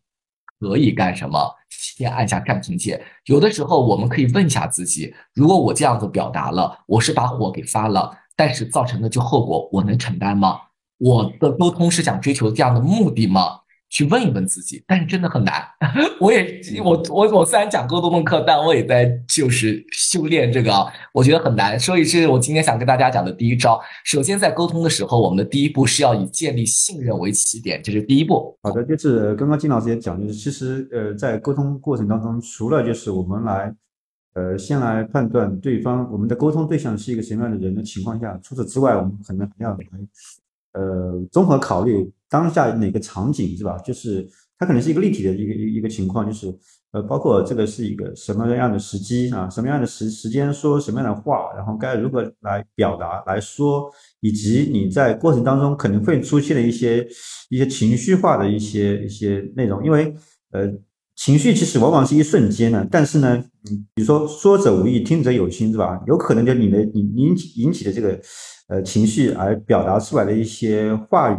[0.60, 1.54] 可以干什么？
[1.68, 3.04] 先按下暂停键。
[3.26, 10.60] 有的时候我们可以问一下自己：如果我这样子表达了，我是把火给发了，但是造成的就后果，我能承担吗？
[10.98, 13.60] 我的沟通是想追求这样的目的吗？
[13.94, 15.62] 去问一问自己，但是真的很难。
[16.18, 20.72] 我也我我我虽然讲沟通的课，但我也在就是修炼这个，
[21.12, 21.78] 我觉得很难。
[21.78, 23.80] 所以是我今天想跟大家讲的第一招。
[24.04, 28.58] 首先在沟通的时候，我们的第一步是要以建立信任为起点，这是第一步。
[28.64, 33.72] 好的，就是刚刚金老师也讲，就是其实呃在沟通过程当中，除了就是我们来
[34.34, 39.78] 呃先来判断对方我们的沟通对象是一个什么样的人的情况下，除此之外，我们可能还要来。
[40.74, 43.78] 呃，综合考虑当下哪个场景是吧？
[43.78, 46.52] 就是它可能是一个立体的一个一个情况，就是
[46.92, 53.88] 呃，包括这个是一个什么样的时机啊，什么样的时时间说什么样的话，然后该如何来表达来说，
[54.20, 57.06] 以及你在过程当中可能会出现的一些
[57.50, 60.14] 一些情绪化的一些一些内容，因为
[60.52, 60.72] 呃，
[61.14, 63.36] 情绪其实往往是一瞬间的，但是呢，
[63.70, 66.00] 嗯，比如说说者无意，听者有心，是吧？
[66.06, 68.20] 有可能就你的你引引起的这个。
[68.68, 71.38] 呃，情绪而表达出来的一些话语，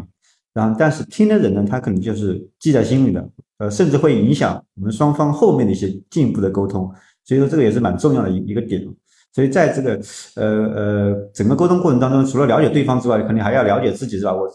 [0.53, 6.89] 然后但是听的人呢，他可能就是记在心里的，呃，甚至会影响我们双方后面的一些进一步的沟通，
[7.23, 8.85] 所以说这个也是蛮重要的一一个点。
[9.33, 9.99] 所以在这个
[10.35, 14.33] 呃呃整个沟通过程当中，除了了解对方之外，肯定还要了解自己，是吧？
[14.33, 14.47] 我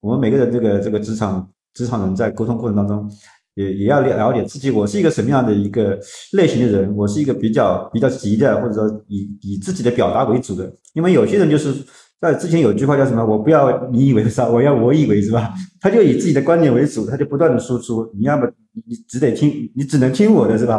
[0.00, 3.10] 我们每个人这个这个职场职场人在沟通过程当中。
[3.56, 5.98] 也也要了了解自己，我是一个什么样的一个
[6.32, 6.94] 类型的人？
[6.94, 10.70] 我是一个比较比较急的，或者说以以自己的表达为主的。
[10.92, 11.72] 因为有些人就是
[12.20, 13.24] 在之前有句话叫什么？
[13.24, 14.48] 我不要你以为是吧？
[14.48, 15.52] 我要我以为是吧？
[15.80, 18.10] 他就以自己的观点为主，他就不断的输出。
[18.16, 20.76] 你要么你只得听，你只能听我的是吧？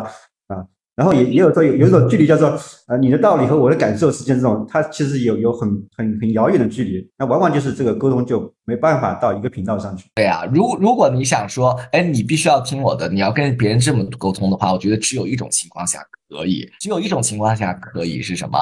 [0.48, 0.66] 啊。
[0.96, 2.50] 然后也也有说有有一种距离叫做
[2.88, 10.10] 呃你的道理和我的感受之间这种，它其实有有很很很遥远的距离，那往往就是这个沟通就没办法到一个频道上去。
[10.16, 18.58] 对啊，如如果你想说，哎，你必须要听我的，你要跟别人这么沟通的话，我觉得只有一种情况下可以，只有一种情况下可以是什么？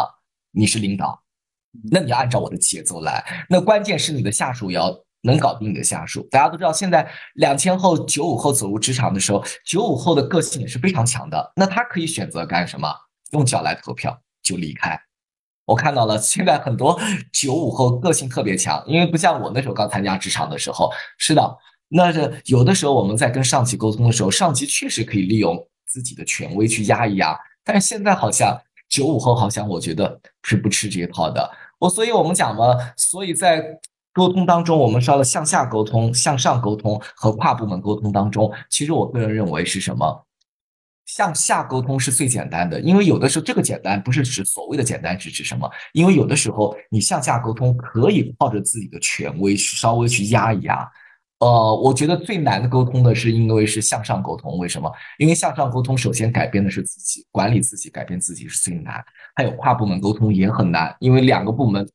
[0.51, 1.17] 你是领导，
[1.91, 4.95] 那你要按照我的节奏来，那关键是你的下属要。
[5.25, 11.51] 能搞定你的下属，大家都知道，现在两千后、九五后走入职场的时候，九五后的个性也是非常强的。
[11.55, 12.87] 那他可以选择干什么？
[13.31, 14.95] 用脚来投票就离开。
[15.65, 17.01] 我看到了，现在很多
[17.33, 20.91] 九五后个性特别强，因为不像我那时候刚参加职场的时候。
[21.17, 21.57] 是的，
[21.87, 25.57] 那这有的时候我们在跟上级沟通的时候，上级确实可以利用
[25.87, 28.55] 自己的权威去压一压，但是现在好像
[28.87, 31.49] 九五后好像我觉得是不吃这一套的。
[31.79, 33.63] 我所以我们讲嘛，所以在
[34.13, 40.25] 沟通当中，我们说的向下沟通、向上沟通和跨部门沟通当中，其实我个人认为是什么？
[41.05, 45.69] 向下沟通是最简单的，因为有的时候这个简单不是指所谓的简单，是指什么？
[45.93, 50.89] 因为有的时候你向下沟通可以靠着自己的权威去稍微去压一压。
[51.45, 54.91] 呃，我觉得最难的沟通的是因为是向上沟通，为什么？
[55.19, 59.03] 因为向上沟通首先改变的是自己，管理自己，改变自己是最难。
[59.35, 61.87] 还有跨部门沟通也很难，因为两个部门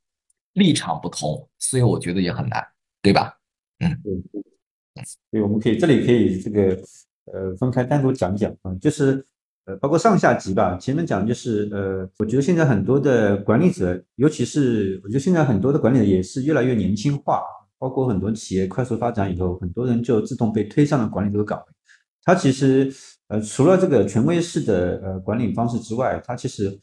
[0.52, 2.64] 立场不同，所以我觉得也很难，
[3.02, 3.34] 对吧？
[3.80, 4.14] 嗯，对，
[5.04, 6.78] 所以我们可以这里可以这个。
[7.32, 9.24] 呃，分开单独讲讲啊，就是
[9.64, 10.76] 呃，包括上下级吧。
[10.76, 17.40] 前面讲就是呃，我觉得现在很多的管理者，尤其是我觉得现在很多的管理者也是越来越年轻化，
[17.80, 21.64] 包括很多企业快速发展以后，很多人就自动被推上了管理这个岗位。
[22.22, 22.92] 他其实
[23.26, 26.78] 呃，除了这个权威式的呃管理方式之外，他其实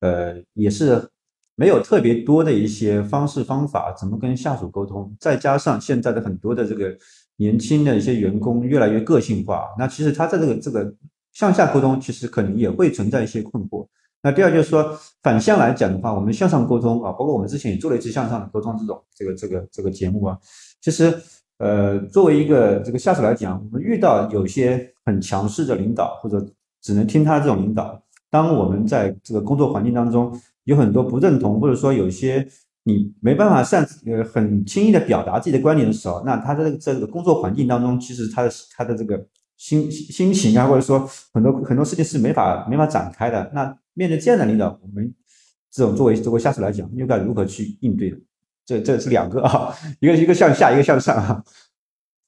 [0.00, 1.08] 呃也是
[1.54, 6.94] 没有特别多的一些方式方法，怎么跟下属沟通，再加上现在的很多的这个。
[7.40, 10.94] 年轻的一些员工越来越个性化，那其实他在这个这个
[11.32, 13.88] 向下沟通，其实可能也会存在一些困惑。
[14.22, 20.38] 那第二就是说反向来讲的话，我们向上沟通啊，包括我们之前也做了一次向上的沟通这种这个这个这个节目啊，
[20.80, 21.16] 其实
[21.58, 26.44] 呃作为一个这个下属来讲，我们遇到有些很强势的领导或者
[26.82, 30.32] 只能听他这种领导，当我们在这个工作环境当中
[30.64, 32.46] 有很多不认同，或者说有些。
[32.84, 39.22] 你没办法擅呃很轻易的表达自己的观点的时候，那他在这个这个工作环境当中，其实他的他的这个
[39.58, 43.50] 心心情啊，或者说很多很多事情是没法没法展开的。
[43.54, 45.14] 那面对这样的领导，我们
[45.70, 48.14] 这种作为作为下属来讲，又该如何去应对？
[48.64, 51.42] 这这是两个啊，一个一个向下，一个向上啊。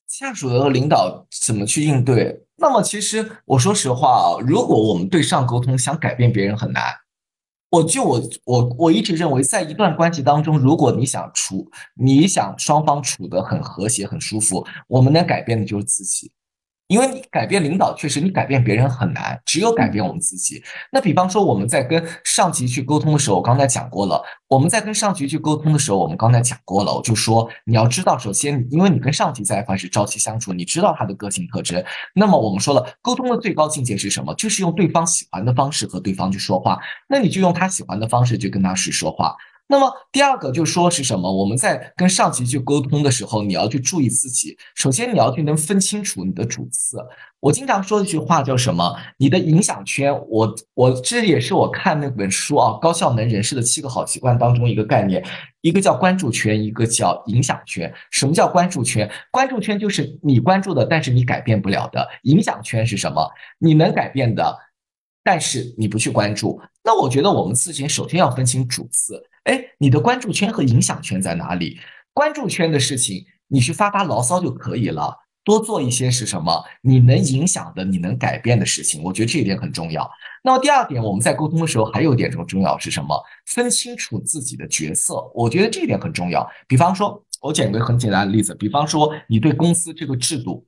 [0.09, 2.45] 下属和领导怎么去应对？
[2.57, 6.85] 那么其实我说实话啊，如果我们对上沟通，想改变别人很难。
[7.71, 16.31] 我就我我我一直认为，在一段关系当中，如果你想处，你想双方处得很和谐、很舒服，我们能改变的就是自己。
[16.93, 20.63] 因为你改变领导，确实你改变别人很难，只有改变我们自己。
[20.91, 24.23] 那比方说我们在跟上级去沟通的时候，我刚才讲过了。
[24.47, 31.83] 我们在跟上级去沟通的时候，我们刚才讲过了，我就说你要知道，首先，因为你跟上级在一块是朝夕相处，你知道他的个性特征。
[32.15, 34.35] 那么我们说了，沟通的最高境界是什么？
[34.35, 36.79] 就是用对方喜欢的方式和对方去说话。
[37.09, 39.35] 那你就用他喜欢的方式去跟他去说话。
[39.69, 41.33] 那么第二个就说是什么？
[41.33, 44.57] 我们在跟上级去沟通的时候，你要去注意自己。
[44.75, 46.99] 首先，你要去能分清楚你的主次。
[47.41, 48.95] 我经常说一句话叫什么？
[49.17, 50.13] 你的影响圈。
[50.29, 55.25] 我我这也是我看那本书啊，《高效能人士的七个好习惯》当中一个概念，
[55.63, 57.93] 一个叫关注圈，一个叫影响圈。
[58.11, 59.11] 什么叫关注圈？
[59.31, 62.07] 关注圈就是你关注的，但是你改变不了的。
[62.25, 63.27] 影响圈是什么？
[63.59, 64.57] 你能改变的，
[65.25, 66.61] 但是你不去关注。
[66.85, 69.23] 那我觉得我们自己首先要分清主次。
[69.45, 71.79] 哎，你的关注圈和影响圈在哪里？
[72.13, 75.17] 关注圈的事情，你去发发牢骚就可以了。
[75.45, 76.65] 多做一些是什么？
[76.83, 80.09] 你能影响的、你能改变的事情，我觉得这一点很重要。
[80.45, 83.21] 那么第二点，我们在沟通的时候还有一点重重要是什么？
[83.47, 86.49] 分清楚自己的角色，我觉得这一点很重要。
[86.69, 90.65] 比方说，我举个很简单的例子，比方说你对公司这个制度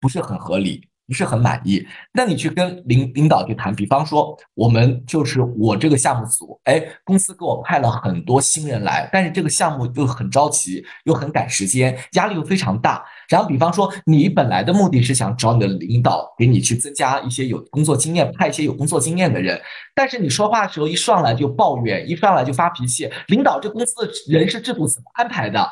[0.00, 0.88] 不是很合理。
[1.08, 13.02] 不是很满意，那你去跟领领导去谈，比方说我们就是我这个项目组，哎，公司给我派了很多新人来，但是这个项目又很着急，又很赶时间，压力又非常大。
[13.26, 19.58] 然后比方说你本来的目的是想找你的领导给你去增加一些有工作经验，派一些有工作经验的人，
[19.94, 25.66] 但是你说话的时候一上来就抱怨，一上来就发脾气，领导这公司的人事制度怎么安排的？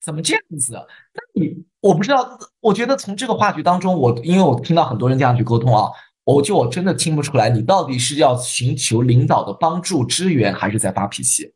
[0.00, 0.74] 怎么这样子？
[0.74, 2.38] 那你我不知道。
[2.60, 5.90] 我觉得从这个话题当中，我因为我听到很多人这样去沟通啊，
[6.24, 11.54] 我就我真的听不出来，你到底是要寻求领导的帮助支援，还是在发脾气？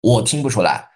[0.00, 0.88] 我听不出来。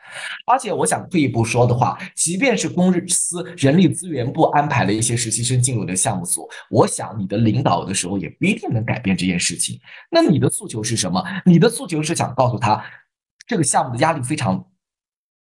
[0.46, 9.78] 而且我想退一步说的话，即便是公司人力资源部安排了一些实习生进入的项目组，我想你的领导的时候也不一定能改变这件事情。
[10.10, 11.22] 那你的诉求是什么？
[11.44, 12.82] 你的诉求是想告诉他，
[13.46, 14.70] 这个项目的压力非常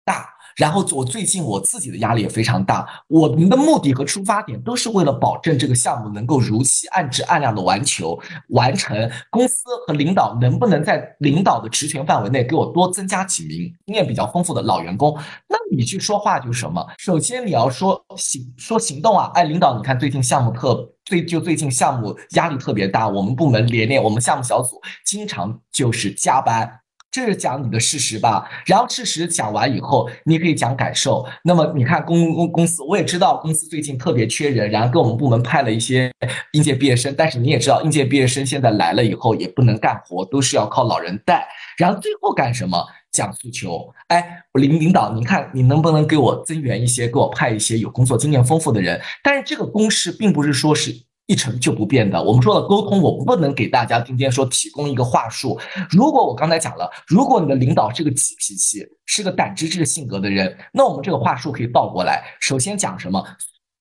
[0.05, 0.34] 大。
[0.57, 9.11] 然后我最近我自己的压力也非常大，我们的目的和出发点都是为了保证这个项目能够如期按质按量的完球完成。
[9.31, 15.19] 公司和领导能不能在领导的职权范围内给我多增加几名经验比较丰富的老员工？
[15.49, 16.87] 那你去说话就是什么？
[16.99, 19.31] 首先你要说行说行动啊！
[19.35, 26.81] 哎，领导，你看最近项目特最就最近项目压力特别大，我们部门连连我们项目小组经常就是加班。
[27.15, 28.51] 这是讲你的事实吧。
[28.67, 31.25] 然后事实讲完以后，你可以讲感受。
[31.45, 36.11] 那么你看公公公司，我也知道公司最近特别缺人，然后给我们部门派了一些
[36.51, 37.15] 应届毕业生。
[37.17, 41.47] 但是你也知道，应届毕业生现在来了以后也不能干活，都是要靠老人带。
[41.79, 42.85] 然后最后干什么？
[43.13, 43.95] 讲诉求。
[44.09, 49.01] 哎，领领导，你看你能不能给我增援一些，给我派一些有工作经验丰富的人？
[49.23, 50.93] 但是这个公式并不是说是。
[51.27, 52.23] 一成就不变的。
[52.23, 55.59] 我们说了沟通，我不能给大家今天说提供一个话术。
[55.91, 62.23] 如果我刚才讲了，如果你的领导是个急脾气，是个胆汁质性格的人，那我们这个话术可以倒过来。
[62.41, 63.25] 首先讲什么？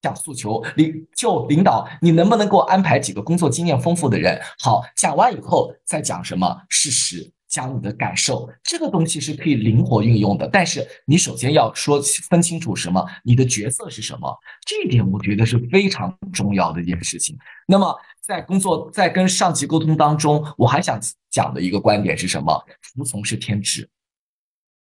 [0.00, 0.62] 讲诉求。
[0.76, 4.40] 领就领导，你能不能给我安排几个工作经验丰富的人？
[4.58, 6.62] 好，讲完以后再讲什么？
[6.70, 7.33] 事实。
[7.54, 14.36] 讲你的感受，这个东西是可以灵活运用的，但是你首先要说分清楚什么，你的角色是什么，
[14.66, 17.38] 这一点我觉得是非常重要的一件事情。
[17.68, 20.98] 那么在工作在跟上级沟通当中，我还想
[21.30, 22.60] 讲的一个观点是什么？
[22.82, 23.88] 服从是天职，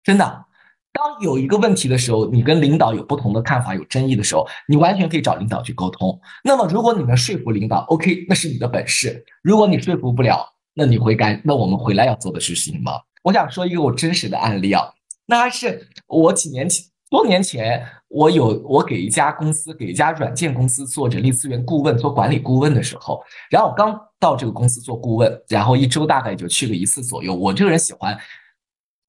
[0.03, 0.45] 真的。
[0.91, 6.19] 当有一个问题的时候，你跟领导有不同的看法、有争议的时候，你完全可以找领导去沟通。
[6.43, 9.23] 那么如果你能说服领导，OK，那是你的本事。
[9.43, 11.41] 如果你说服不了，那你会干？
[11.43, 12.93] 那我们回来要做的事情吗？
[13.23, 14.83] 我想说一个我真实的案例啊，
[15.25, 27.35] 那是我几年前、多年前，我有我给一家公司，给一家软件公司做人力资源顾问、做管理顾问的时候，然后我刚到这个公司做顾问，然后一周大概就去了一次左右。
[27.35, 28.17] 我这个人喜欢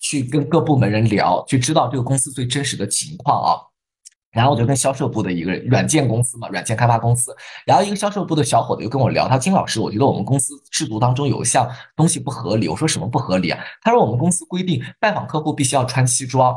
[0.00, 3.69] 去跟各部门人聊，去知道这个公司最真实的情况啊。
[4.32, 7.34] 然后我就跟销售部的一个软件公司嘛，软件开发公司，
[7.66, 12.68] 然后一个销售部的小伙子就跟我聊，他说金老师，我觉得我们公司制度当中有一项东西不合理。
[12.68, 13.58] 我说什么不合理啊？
[13.82, 16.54] 他说我们公司规定拜访客户必须要穿西装。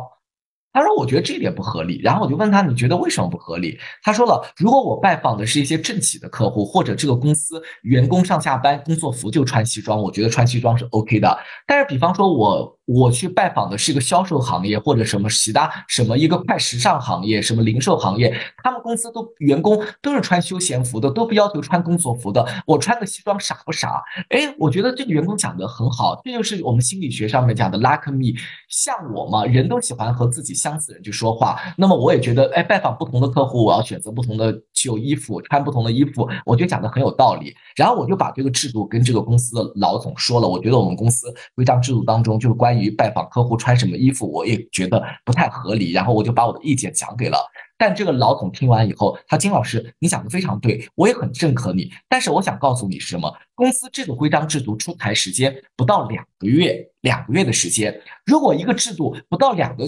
[0.75, 11.37] 他说：“我觉得这一点不合理。”然后我就问他：“你觉得为什么不合理？”他说了：“如果我拜访的是一些政企的客户，或者这个公司员工上下班工作服就穿西装，我觉得穿西装是 OK 的。
[11.67, 22.45] 但是，比方说我我去拜访的是一个销售行业，或者什么其他什么一个快时尚行业，什么零售行业，他们公司都员工都是穿休闲服的，都不要求穿工作服的。
[22.65, 24.01] 我穿个西装傻不傻？
[24.29, 28.39] 哎，我觉得这个员工讲的很好，这就是我们心理学上面讲的 luck me。
[28.69, 30.53] 像我嘛，人都喜欢和自己。
[30.53, 37.53] 相似人去说话，那么我也觉得，哎，拜访不同的客户，我要选择不同的旧衣服，穿不同的衣服，我觉得讲的很有道理。
[37.75, 45.91] 然后我就把这个制度跟这个公司的老总说了，我觉得我们公司规章制度当中，就是关关于拜访客户穿什么衣服，我也觉得不太合理。
[45.91, 47.37] 然后我就把我的意见讲给了，
[47.77, 51.91] 但这个老总听完以后，他金老师，你讲的非常对，我也很认可你。
[52.09, 53.31] 但是我想告诉你什么？
[53.53, 59.85] 公司这个规章制度出台时间不到两个月，两个月的时间，如果一个制度不到两个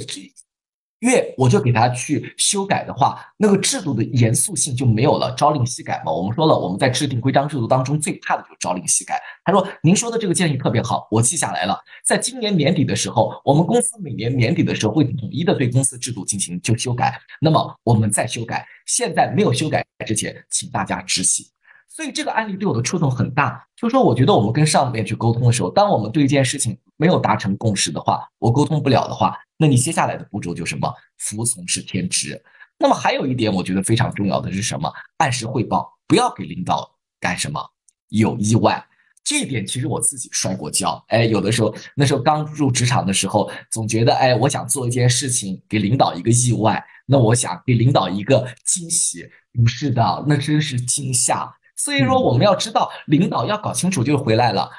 [1.00, 6.12] 月我就给他去修改的话，那个制度的严肃性就没有了，朝令夕改嘛。
[6.12, 9.20] 我们说了，我们在制定规章制度当中最怕的就是朝令夕改。
[9.46, 11.80] 他说：“您说的这个建议特别好，我记下来了。
[12.04, 17.18] 在今年年底的时候，我们公司每年年底的时候会统一的对公司制度进行就修改。
[17.40, 21.46] 那么我们再修改，现在没有修改之前，请大家执行。”
[21.88, 30.92] 所以这个案例对我的触动很大，就是说，我觉得我们跟上面去沟通的时候，当我们对一件事情没有达成共识的话，我沟通不了的话，那你接下来的步骤就什么？
[31.20, 32.44] 服从是天职。
[32.78, 34.92] 那么还有一点，我觉得非常重要的是什么？
[35.18, 37.64] 按时汇报，不要给领导干什么
[38.10, 38.86] 有意外。
[39.26, 41.04] 这一点其实我自己摔过跤。
[41.10, 51.52] 哎，有的时候那时候刚入职场的时候，总觉得哎，我想做一件事情给领导一个意外，那我想给领导一个惊喜，不是的，那真是惊吓。
[51.76, 54.70] 所以说，我们要知道，领导要搞清楚，就是回来了。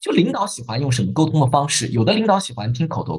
[0.00, 1.86] 就领导喜欢用什么沟通的方式？
[1.88, 3.18] 有的领导喜欢听口头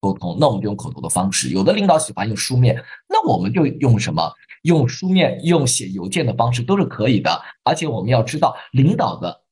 [0.00, 2.76] 沟通，那我们就用口头的方式；有的领导喜欢用书面，
[3.08, 4.30] 那我们就用什么？
[4.62, 7.40] 用书面、用写邮件的方式都是可以的。
[7.62, 9.43] 而且我们要知道，领导的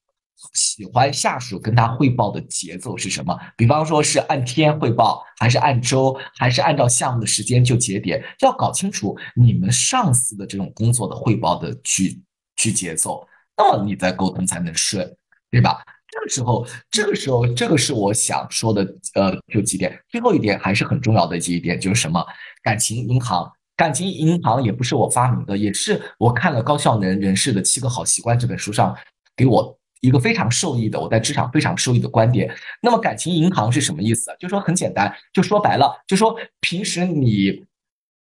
[0.55, 3.39] 喜欢下属跟他汇报的节奏是什么？
[3.57, 8.23] 比方说是按天汇报，还是按周，还是按照项目的时间就节点？
[8.41, 12.23] 要搞清楚你们上司的这种工作的汇报的去。
[12.55, 13.27] 去节奏，
[13.57, 15.11] 那么你在沟通才能顺，
[15.51, 15.83] 对吧？
[16.07, 19.99] 这个时候，这个时候，这个是我想说的，呃，就几点。
[20.11, 22.25] 最后一点还是很重要的一点，就是什么？
[22.63, 28.95] 感情银行，感情银行也不是我发明的，也是我看了《高效能人士的七个好习惯》这本书上
[29.35, 32.55] 给我一个非常受益的，我在职场非常受益的观点。
[32.83, 34.31] 那么，感情银行是什么意思？
[34.39, 37.65] 就说很简单，就说白了，就说平时你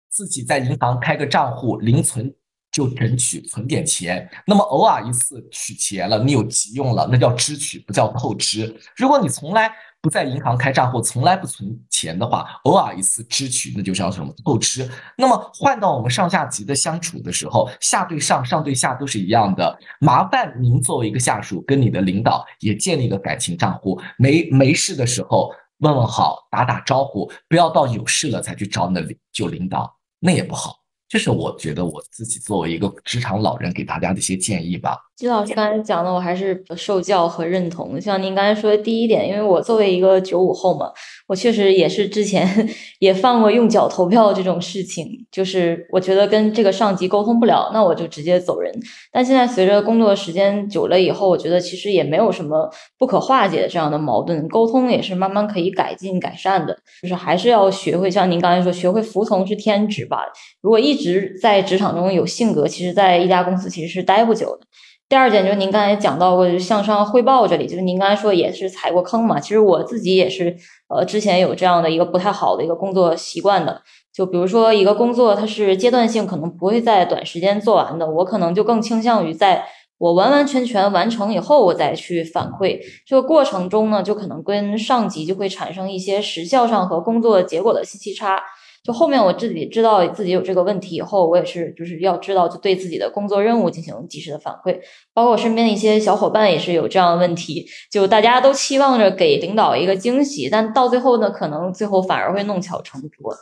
[0.08, 2.32] 自己在银行开个账户，零存。
[2.72, 8.72] 就整取存点钱，那么偶尔一次取钱了，你有急用了，那叫支取，不叫透支。
[8.94, 14.88] 如果你从来不在银行开账户，从来不存钱的话，偶尔一次支取，那就叫什么透支。
[15.16, 19.78] 那么换到我们上下级的相处的时候，下对上，上对下都是一样的。
[20.00, 25.52] 麻烦您作为一个下属，跟你的领导也建立一个感情账户，没没事的时候。
[25.80, 30.76] 问问好，打打招呼，不要到有事了才去找那领就领导，那也不好。
[31.08, 34.98] 这是我觉得我自己作为一个职场老人给大家的一些建议吧。
[35.20, 38.00] 金老师刚才讲的，我还是受教和认同。
[38.00, 40.90] 像您刚才说的第一点，因为我作为一个九五后嘛，
[41.28, 42.48] 我确实也是之前
[43.00, 48.72] 也犯过用脚投票这种事情，就是我觉得跟这个上级沟通不了，那我就直接走人。
[49.12, 56.74] 但现在随着工作时间久了以后，我觉得其实也没有什么不可化解的这样的矛盾，沟通也是慢慢可以改进改善的。
[57.02, 60.22] 就是还是要学会像您刚才说，学会服从是天职吧。
[60.62, 64.66] 如果一直在职场中有性格，其实在一家公司其实是待不久的。
[65.10, 69.40] 第二点就是您刚才讲到过，就是向上汇报这里，就是您刚才说也是踩过坑嘛。
[69.40, 70.56] 其实我自己也是，
[70.88, 73.82] 呃，之前有这样的一个不太好的一个工作习惯的。
[74.14, 79.64] 就比如说一个工作，它是阶段性，可能不会在短时间做完的，我可能就更倾向于在
[79.98, 82.78] 我完完全全完成以后，我再去反馈。
[83.04, 88.40] 这个过程中呢，就可能跟上级就会产生一些时效上和工作结果的信息差。
[88.82, 94.74] 就后面我自己知道自己有这个问题以后，我也是就是要知道，就对自己的工作任务进行及时的反馈。
[95.12, 103.36] 包括我身边的一些小伙伴也是有这样的问题，就大家都期望着给领导一个惊喜，但到最后呢，可能最后反而会弄巧成拙。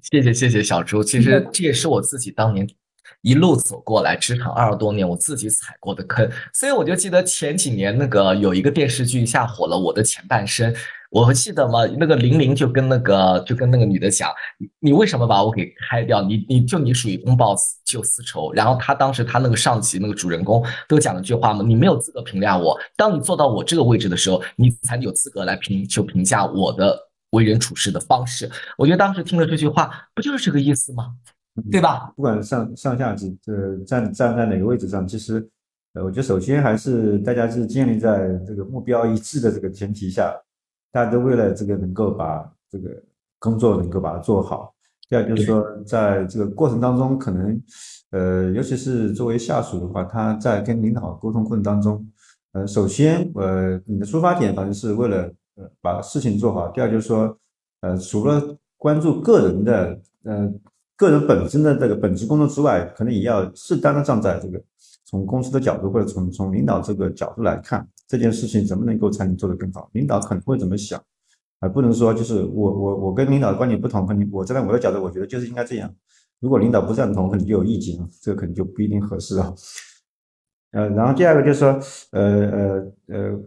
[0.00, 2.64] 谢谢谢谢小朱，其实这也是我自己当年
[3.22, 6.30] 一路走过来职场二十多年，我自己踩过的坑。
[6.52, 10.72] 所以我就记得前几年那个有一个电视剧一下火了，《我的前半生》。
[11.14, 11.86] 我记得嘛？
[11.96, 14.28] 那个玲玲就跟那个就跟那个女的讲，
[14.80, 16.20] 你为什么把我给开掉？
[16.22, 17.54] 你你就你属于公报
[17.84, 18.52] 就私仇。
[18.52, 22.76] 然后他当时他那个上级那个主人公都讲了句话嘛，你没有资格评价我。
[22.96, 26.98] 当你做到我这个位置的时候，你才有资格来评就评价我的
[27.30, 28.50] 为人处事的方式。
[28.76, 31.14] 我觉得当时听了这句话，不就是这个意思吗？
[31.70, 32.12] 对吧？
[32.16, 35.48] 不管上上下级呃站站在哪个位置上，其实
[35.92, 40.34] 呃，我觉得首先还是大家是建立在这个目标一致的这个前提下。
[40.94, 42.88] 大家都为了这个能够把这个
[43.40, 44.72] 工作能够把它做好。
[45.08, 47.60] 第二就是说，在这个过程当中，可能
[48.10, 52.06] 呃，尤其是作为下属的话，他在跟领导沟通过程当中，
[52.52, 56.68] 呃，首先呃，你的出发点反正是为了呃把事情做好。
[56.68, 57.36] 第二就是说，
[57.80, 60.48] 呃，除了关注个人的呃
[60.96, 64.62] 个人本身的这个本职工作之外，可能也要适当的站在这个
[65.04, 67.86] 从公司的角度或者从从领导这个角度来看。
[68.06, 69.88] 这件事情怎么能够才能做得更好？
[69.94, 71.02] 领导可能会怎么想？
[71.58, 75.90] 而不能说就是我我我跟领导的观点不同，可能我站在我的角度，我觉得就是应该这样。
[76.40, 79.54] 如果领导不赞同，可能就有意见，这个可能就不一定合适啊。
[80.72, 81.68] 呃，然后第二个就是说，
[82.10, 83.40] 呃呃呃，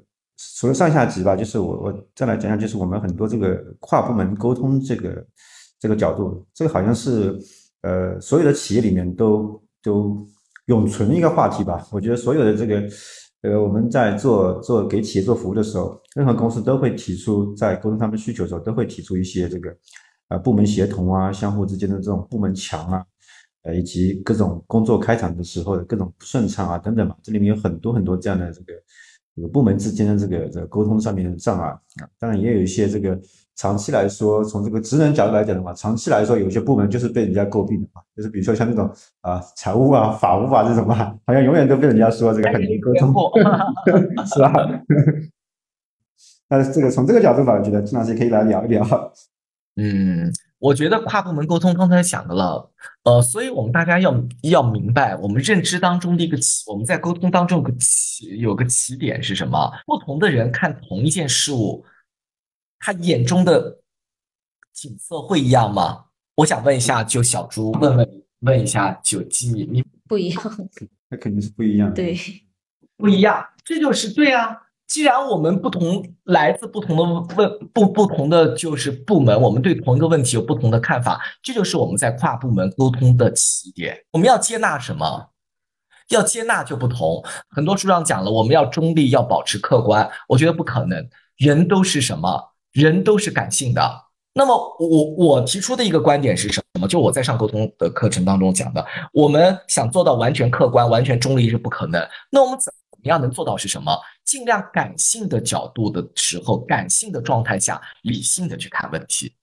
[0.58, 5.24] 除了上下级吧，就是我我再来讲讲，就是我们很多这个跨部门沟通这个
[5.80, 7.38] 这个角度，这个好像是
[7.82, 10.28] 呃所有的企业里面都都
[10.68, 11.86] 永存一个话题吧。
[11.92, 12.82] 我觉得所有的这个。
[13.44, 19.78] 呃，我们在做做给企业做服务的时候，任何公司都会提出，在沟通他们需求的时候，都会提出一些这个，
[20.30, 23.06] 呃，部门协同啊，相互之间的这种部门墙啊，
[23.62, 28.74] 呃，以及各种工作开展的时候的各种不顺畅啊等等嘛，这里面有很多很多这样的这个，
[29.36, 31.80] 这个部门之间的这个这个沟通上面的障碍啊，
[32.18, 33.18] 当然也有一些这个。
[33.58, 38.88] 长期来说，从这个职能角度来讲的话，长期来说，有些部门就是被人家诟病的嘛，就是比如说像那种
[39.22, 43.14] 啊，财务啊、法务啊这种啊，好像永远都被人家说这个很难沟通，
[44.28, 44.54] 是吧？
[46.48, 48.86] 但是这个从这个角度吧，我觉得金老师可以来聊一聊。
[49.76, 52.72] 嗯，我觉得跨部门沟通刚才讲的了，
[53.04, 59.72] 呃，所以我们大家要要明白，我们认知当中的一个起，我们在沟通当中有个起有个起点是什么？
[59.88, 61.84] 不同的人看同一件事物。
[62.80, 63.80] 他眼中的
[64.74, 66.06] 景色会一样吗？
[66.36, 70.44] 我想问一下，就小朱问问问一下九鸡，你不一样，
[71.10, 71.94] 那肯定是不一样。
[71.94, 72.16] 对，
[72.96, 74.64] 不一样，这就是对啊。
[74.86, 77.04] 既然我们不同，来自不同的
[77.36, 83.98] 问不不同的就是部门，我们对同一个问题有不同的看法，这就是我们在跨部门沟通的起点。
[84.12, 85.32] 我们要接纳什么？
[86.10, 87.22] 要接纳就不同。
[87.50, 90.10] 很多书上讲了，我们要中立，要保持客观。
[90.30, 92.54] 我觉得不可能，人都是什么？
[92.74, 96.88] 人都是感性的，那么我我提出的一个观点是什么？
[96.88, 102.08] 就我在上沟通的课程当中讲的，我们想做到完全客观、完全中立是不可能。
[102.30, 103.98] 那我们怎么样能做到是什么？
[104.24, 109.34] 尽量感性的角度的时候，感性的状态下，理性的去看问题，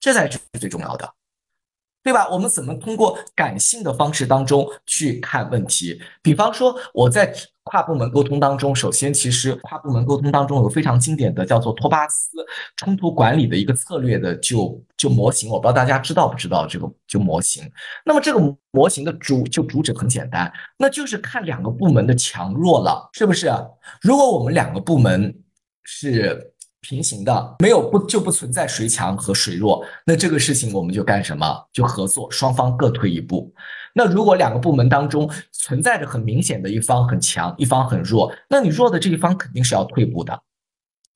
[0.00, 1.08] 这才是最重要的，
[2.02, 2.28] 对吧？
[2.30, 6.00] 我们怎么通过感性的方式当中去看问题？
[6.22, 7.34] 比方说我在。
[7.64, 12.30] 跨部门沟通当中，首先，其实跨部门沟通当中有非常经典的叫做托巴斯
[12.74, 17.62] 冲突管理的一个策略的就就模型，我不知道大家知道不知道这个就模型。
[18.04, 18.40] 那么这个
[18.72, 23.52] 模型的主就主旨很简单，那就是看两个部门的强弱了，是不是？
[24.00, 25.32] 如果我们两个部门
[25.84, 26.49] 是
[26.80, 29.84] 平行的，没有不就不存在谁强和谁弱。
[30.04, 31.68] 那这个事情我们就干什么？
[31.72, 33.52] 就合作，双方各退一步。
[33.94, 40.40] 那如果两个部门当中存在着很明显的一方很强，一方很弱，那你弱的这一方肯定是要退步的，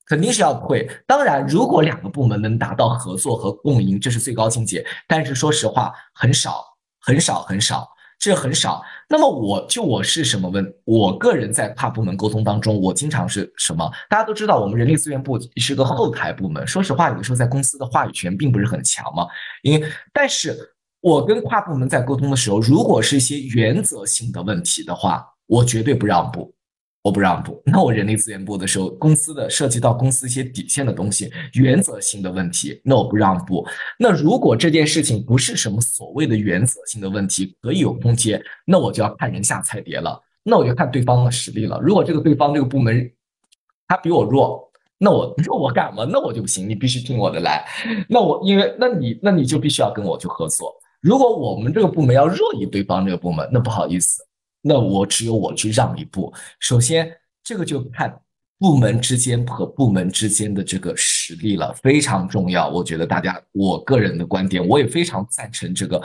[0.05, 0.87] 肯定是要退。
[1.07, 4.85] 当然，如果两个部门能达到合作和共赢，这是最高境界。
[5.07, 6.63] 但是说实话，很少，
[6.99, 7.87] 很少，很少，
[8.19, 8.81] 这很少。
[9.07, 10.73] 那么我就我是什么问？
[10.83, 13.91] 我个人在跨部门沟通当中，我经常是什么？
[14.09, 16.65] 大家都知道，我们人力资源部是个后台部门。
[16.65, 19.27] 说实话，有的时候在公司的话语权并不是很强嘛。
[19.63, 20.71] 因为，但是。
[21.01, 26.51] 我跟跨部门在沟通的时候，如果是一些原则性的问题的话，我绝对不让步，
[27.05, 27.61] 我不让步。
[27.67, 33.63] 那我人力资源部的时候，公司的涉及到公司一些底线的东西，原则性的问题，那我不让步。
[33.99, 41.79] 那如果这件事情不是什么所谓的原则性的问题，可以有空间，那我就要看人下菜碟了，那我就看对方的实力了。
[41.79, 43.07] 如果这个对方这个部门
[43.87, 46.07] 他比我弱，那我 弱我干嘛？
[46.09, 47.63] 那我就不行，你必须听我的来。
[48.09, 50.73] 那我因为那你那你就必须要跟我去合作。
[51.01, 54.23] 如果我们这个部门要弱于对方这个部门，那不好意思，
[54.67, 56.33] 那我只有我去让一步。
[56.59, 58.19] 首先，这个就看
[58.57, 62.67] 部门之间和部门之间的这个实力了，非常重要。
[62.67, 66.01] 我觉得大家，我个人的观点，我也非常赞成这个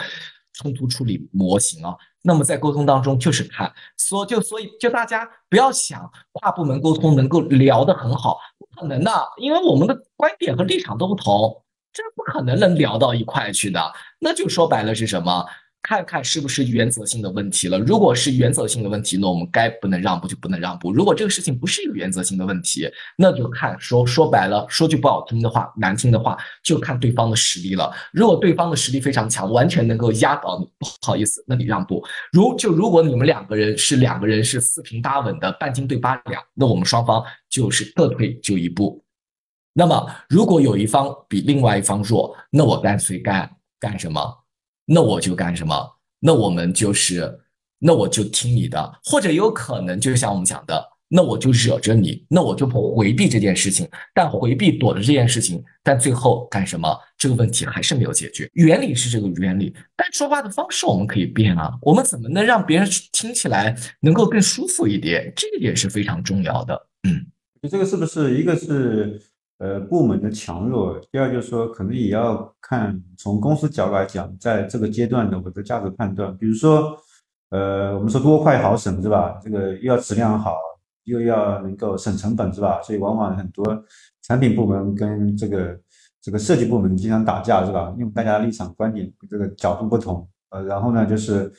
[0.53, 1.97] 冲突处理模型啊。
[2.21, 11.65] 那么在沟通当中，就是看，所就所以就大家不要想跨部门沟通能够聊得很好，不可能的，因为我们的观点和立场都不同。
[11.93, 15.45] 这不可能能聊到一块去的，那就说白了是什么？
[15.83, 17.79] 看看是不是原则性的问题了。
[17.79, 20.93] 如果是原则性的问题，那我们该不能让步就不能让步。
[20.93, 27.91] 如果这个事情不是一个原则性的问题，那就看说说白了，说句不好听的话，难听的话，就看对方的实力了。
[28.13, 32.05] 如果对方的实力非常强，完全能够压倒你，不好意思，那你让步。
[32.31, 39.03] 如就如果你们两个人是两个人是四平八稳的半斤对八两，那我们双方就是各退就一步。
[39.73, 44.21] 那么，如果有一方比另外一方弱，那我干脆干干什么？
[44.93, 45.73] 那我就干什么？
[46.19, 47.39] 那我们就是，
[47.79, 53.89] 那我就听你的，或者有可能就像我们讲的，那我就惹着你，那我就回避这件事情。
[54.13, 56.99] 但回避躲着这件事情，但最后干什么？
[57.17, 58.51] 这个问题还是没有解决。
[58.55, 61.73] 原理是这个原理，但说话的方式我们可以变啊。
[61.83, 65.33] 我们怎么能让别人听起来能够更舒服一点？
[65.37, 66.75] 这一点是非常重要的。
[67.09, 67.25] 嗯，
[67.63, 69.23] 你这个是不是一个是？
[69.61, 70.99] 呃，部门的强弱。
[71.13, 76.35] 第二就是说，可能也要看从公司角度来讲，在这个阶段的我的价值判断。
[76.39, 76.97] 比如说，
[77.51, 79.39] 呃，我们说多快好省是吧？
[79.43, 80.57] 这个又要质量好，
[81.05, 82.81] 又要能够省成本是吧？
[82.81, 83.85] 所以往往很多
[84.23, 85.79] 产品部门跟这个
[86.23, 87.95] 这个设计部门经常打架是吧？
[87.99, 90.27] 因为大家立场观点这个角度不同。
[90.49, 91.53] 呃，然后呢，就是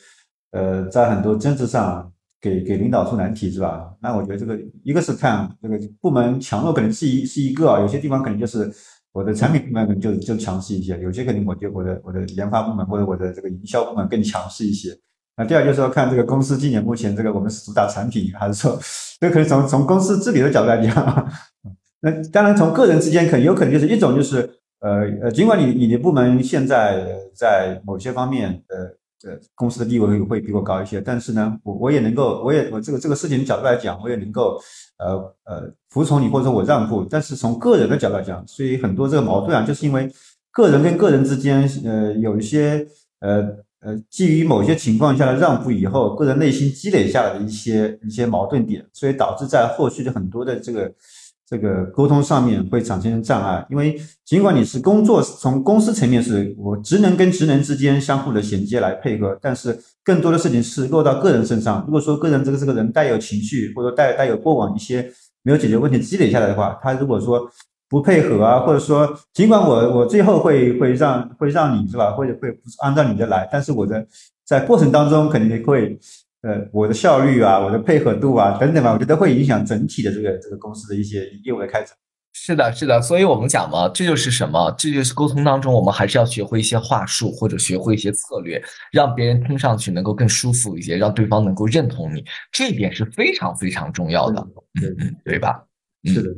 [0.50, 2.12] 呃，在很多争执上。
[2.42, 3.94] 给给领导出难题是吧？
[4.02, 8.68] 那我觉得这个一个是看这个部门强弱可能是一是一个啊，有些地方可能就是
[9.12, 14.90] 我的产品部门可能就就强势一些，有些可能我就我的我的研发部门或者我的这个营销部门更强势一些。
[15.36, 18.76] 那第二就是说看这个公司今年目前这个我们是主打产品还是说，
[19.20, 21.32] 这可以从从公司治理的角度来讲。
[22.00, 24.38] 那当然从个人之间可能有可能就是一种就是
[24.80, 28.98] 呃呃，尽管你你的部门现在在某些方面呃。
[29.24, 34.60] 呃，公司的地位会比我高一些，但是呢，我我也能够，我也我这个这个事情的角度来讲，我也能够，
[34.98, 37.06] 呃呃，服从你或者我让步。
[37.08, 40.10] 但是从个人的角度来讲，所以很多这个矛盾啊，就是因为
[40.50, 42.86] 个人跟个人之间，呃，有一些
[43.20, 43.48] 呃
[43.80, 50.92] 呃，基于某些情况下的让步以后，个人内心积累下来的一些一些矛盾点，所以导致在后续的很多的这个。
[51.52, 53.94] 这个沟通上面会产生障碍，因为
[54.24, 61.84] 尽管你是工作从公司层面是我职能跟职能之间相互的衔接来配合，但是更多的事情是落到个人身上。
[61.84, 65.06] 如果说个人这个这个人带有情绪，或者带带有过往一些
[65.42, 67.46] 没有解决问题积累下来的话，他如果说
[67.86, 72.48] 不配合啊，或者说尽管我我最后会会让会让你是吧，或者会
[72.82, 74.06] 按照你的来，但是我的
[74.46, 75.98] 在过程当中肯定会。
[76.42, 81.96] 呃，我的效率啊，我的配合度啊，等等吧，我觉得会影响整体的这个这个公司的一些业务的开展。
[82.34, 84.74] 是的，是的，所以我们讲嘛，这就是什么？
[84.76, 94.40] 这就是沟通当中，我们还是要学会一些话术，或者学会一些策略，让别人听上去能够更舒服一些，让对方能够认同你，这一点是非常非常重要的。
[94.82, 95.62] 嗯嗯，对吧？
[96.06, 96.30] 是的，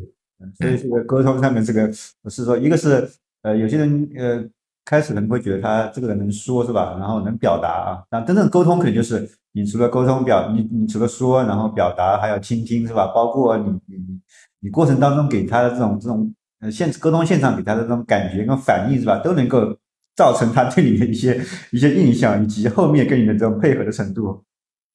[0.59, 1.89] 所以这个沟通上面，这个
[2.23, 3.09] 我是说，一个是
[3.43, 4.45] 呃，有些人呃，
[4.85, 9.27] 开始可能会觉得他这个人能说是吧，然后能表达啊，那真正沟通可能就是。
[9.55, 13.07] 你除了沟通表，你你除了说，然后表达，还要倾听，是吧？
[13.15, 14.21] 包括你你你
[14.61, 19.19] 你过程当中给他的这种这种呃现沟通现场给他的这种感觉跟反应，是吧？
[19.23, 19.79] 都能够
[20.17, 21.41] 造成他对你的一些
[21.71, 24.45] 一些印象，以及后面跟你的这种配合的程度。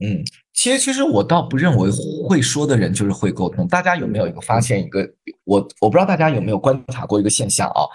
[0.02, 0.24] 嗯，
[0.60, 1.90] 其实其实我倒不认为
[2.28, 3.66] 会说的人就是会沟通。
[3.66, 5.10] 大家有没有一个发现一个
[5.46, 7.88] 我我不知道大家有没有观察过一个现象啊？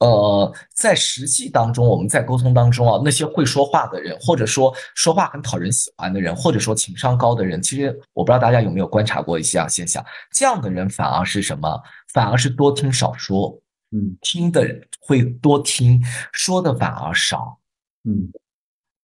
[0.00, 11.82] 呃，在实际当中，我们在沟通当中啊，那些会说话的人，或者说说话很讨人喜欢的人，或者说情商高的人，其实我不知道大家有没有观察过一些啊现象，这样的人反而是什么？
[12.12, 13.58] 反而是多听少说，
[13.92, 15.98] 嗯听的人会多听，
[16.34, 17.56] 说的反而少。
[18.04, 18.30] 嗯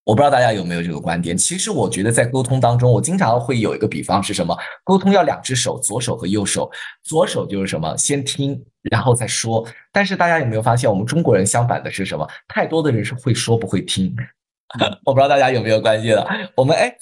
[0.07, 1.36] 我不知道大家有没有这个观点。
[1.36, 4.57] 其实我觉得在沟通当中，我经常会有一个比方是什么？
[4.84, 6.70] 沟通要两只手，左手和右手。
[7.02, 7.96] 左手就是什么？
[7.96, 9.66] 先听，然后再说。
[9.90, 12.24] 但是大家有没有发现，我们中国人相反的是什么？
[12.46, 14.14] 太多的人是会说不会听。
[15.04, 16.24] 我不知道大家有没有关系的。
[16.54, 16.96] 我们哎，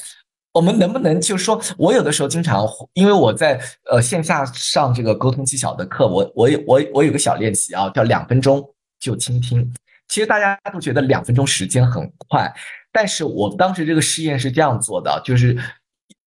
[0.55, 8.67] 我们能不能就说，我有的时候经常，因为我在呃线下上这个沟通技巧的课，我我我我有个小练习啊，叫两分钟
[8.99, 9.71] 就倾听。
[10.09, 12.51] 其实大家都觉得两分钟时间很快。
[12.95, 15.59] 但是我当时这个试验是这样做的，就是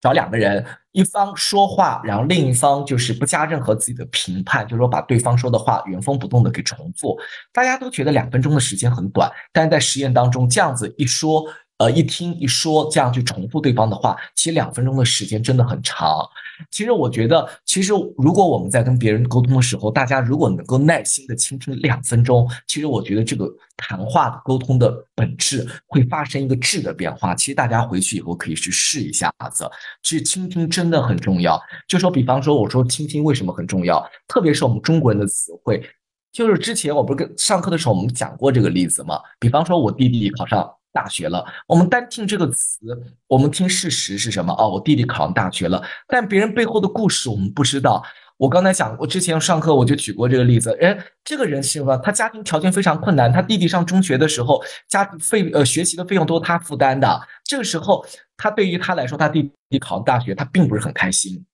[0.02, 0.62] 找两个人，
[0.92, 7.18] 一方说话，然后另一方就是不加任何自己的评判，就是说把对方说的话原封不动的给重复。
[7.52, 11.42] 大家都觉得两分钟的时间很短，但是在实验当中这样子一说，
[11.78, 16.20] 呃，一听一说，这样去重复对方的话，其实两分钟的时间真的很长。
[16.70, 27.34] 其实我觉得，其实如果我们在跟别人沟通的时候，大家如果能够耐心的倾听两分钟，其实我觉得这个谈话的沟通的本质会发生一个质的变化。
[27.34, 29.68] 其实大家回去以后可以去试一下子，
[30.02, 31.60] 其实倾听真的很重要。
[31.86, 35.82] 就说比方说，我说倾听为什么很重要，特别是我们中国人的词汇，
[36.32, 39.20] 就是之前我不是跟上课的时候我们讲过这个例子吗？
[39.38, 40.68] 比方说我弟弟考上。
[40.92, 42.78] 大学了，我们单听这个词，
[43.26, 44.52] 我们听事实是什么？
[44.54, 48.02] 哦，我弟弟考上大学了，但别人背后的故事我们不知道。
[48.36, 51.96] 我刚才讲，我之前上课我就举过这个例子，哎，这个人是什么？
[51.98, 57.20] 他家庭条件非常困难，他弟弟上中学的时候，家费呃学习的费用都是他负担的。
[57.42, 61.44] 这个时候，他对于他来说，他弟弟考上大学，他并不是很开心，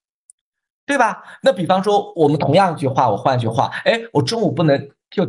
[0.85, 1.23] 对吧？
[1.43, 5.25] 那比方说，我们同样一句话，我换一句话，哎，我中午不能就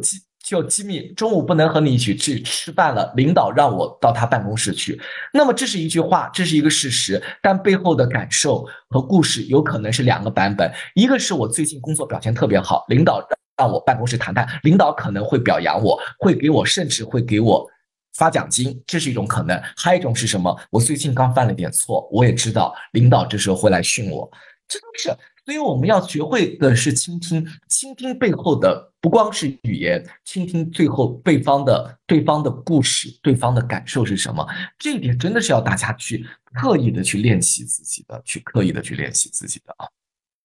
[0.45, 5.01] 就机密，中午不能和你一起去吃饭了，领导让我到他办公室去。
[5.33, 10.71] 那么这是一句话，这是一个事实，但背后的感受和故事有可能是两个版本。
[10.93, 13.27] 一个是我最近工作表现特别好，领导
[13.57, 17.67] 让我办公室谈谈，领导可能会表扬我，会给我，甚至会给我
[18.13, 19.59] 发奖金，这是一种可能。
[19.75, 20.55] 还有一种是什么？
[20.69, 24.29] 我最近刚犯了点错，我也知道领导这时候会来训我，
[24.67, 25.09] 这都是。
[25.45, 34.43] 所以我们要学会的是倾听，倾听背后的不光是语言，倾听最后对方的对方的故事，对方的感受是什么？
[34.79, 36.25] 这一点真的是要大家去
[36.55, 39.87] 刻意的去练习自己的，去刻意的去练习自己的啊。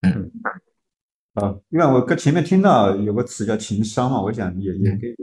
[0.02, 0.30] 嗯，
[1.34, 5.16] 啊，因为我跟前面听到有个词叫情商嘛，我想也也可以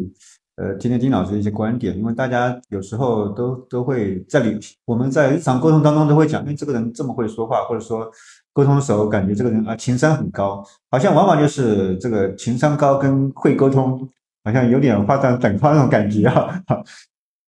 [0.57, 8.11] 呃听听丁老师的一些观点，因为大家有时候都都会在里我们在日常沟通当中都会讲，因为这个人这么会说话，或者说。
[8.53, 14.09] 沟通的时候，感觉这个人啊情商很高，好像往往就是这个情商高跟会沟通，
[14.43, 16.59] 好像有点画上等号那种感觉啊。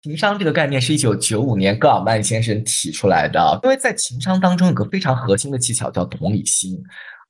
[0.03, 6.79] 情商这个概念是一九九五年戈尔曼先生提出来的，因为在情商当中有个非常核心的技巧叫同理心。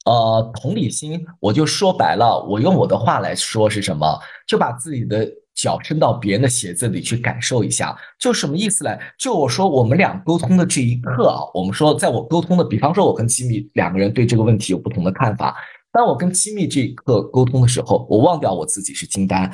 [0.05, 4.19] 呃，同理心，我就说白了，我用我的话来说是什么？
[4.49, 5.31] 就把自己的。
[5.61, 8.91] 脚伸到别人的鞋子里去感受一下，就什么意思呢？
[9.19, 15.55] 就我说我们俩沟通的这一刻啊，我们说在我沟通的，比方说我跟吉米两个人对这个问题有不同的看法，
[15.93, 19.53] 当我跟吉米这一刻沟通的时候，我忘掉我自己是金丹，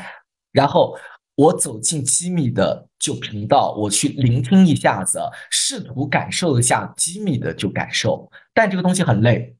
[0.53, 0.97] 然后
[1.35, 5.19] 我走进吉米的就频道，我去聆听一下子，
[5.51, 9.56] 试图感受一下吉米的就感受，但这个东西很累。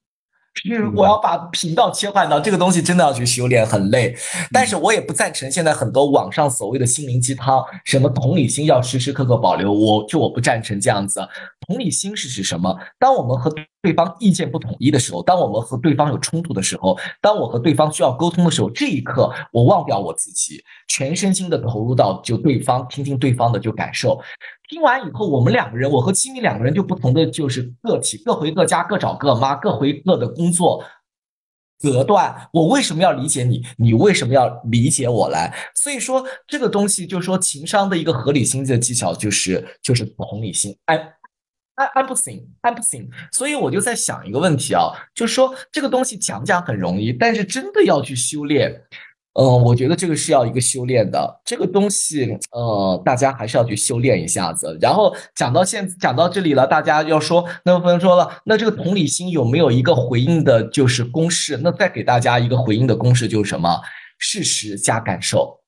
[0.57, 4.17] 是我要把频道切换到这个东西，真的要去修炼，很累。
[4.53, 11.21] 但是我也不赞成现在很多网上所谓的心灵鸡汤，什么同理心要时时刻刻保留，我就我不赞成这样子。
[11.67, 12.77] 同理心是指什么？
[12.99, 13.51] 当我们和
[13.87, 24.21] 对方意见不统一的时候，当我们和对方有冲突的时候，当我和对方需要沟通的时候，这一刻我忘掉我自己，全身心的投入到就对方，听听对方的就感受。
[24.69, 30.83] 听完以后，我们两个人，我和吉米两个人就不同的就是个体，各回各家，各找各妈，各回各的工作。
[31.79, 33.63] 隔断，我为什么要理解你？
[33.77, 35.55] 你为什么要理解我来？
[35.75, 40.75] 所以说，这个东西就是说，情商的一个合理心的技巧，就是就是同理心。
[40.87, 40.97] 哎，
[41.77, 43.09] 哎哎不行，哎不行。
[43.33, 48.83] 所以我就在想一个问题啊，就是说这个东西讲讲很容易，但是真的要去修炼。
[49.39, 54.79] 嗯，我觉得这个是要一个修炼的，这个东西，呃，大家还是要去修炼一下子。
[54.81, 61.59] 然后讲到现讲到这里了，大家要说，那不能说了，那这个同理心有没有一个回应的，就是公式？
[61.59, 63.79] 那再给大家一个回应的公式就是什么？
[64.19, 65.61] 事实加感受。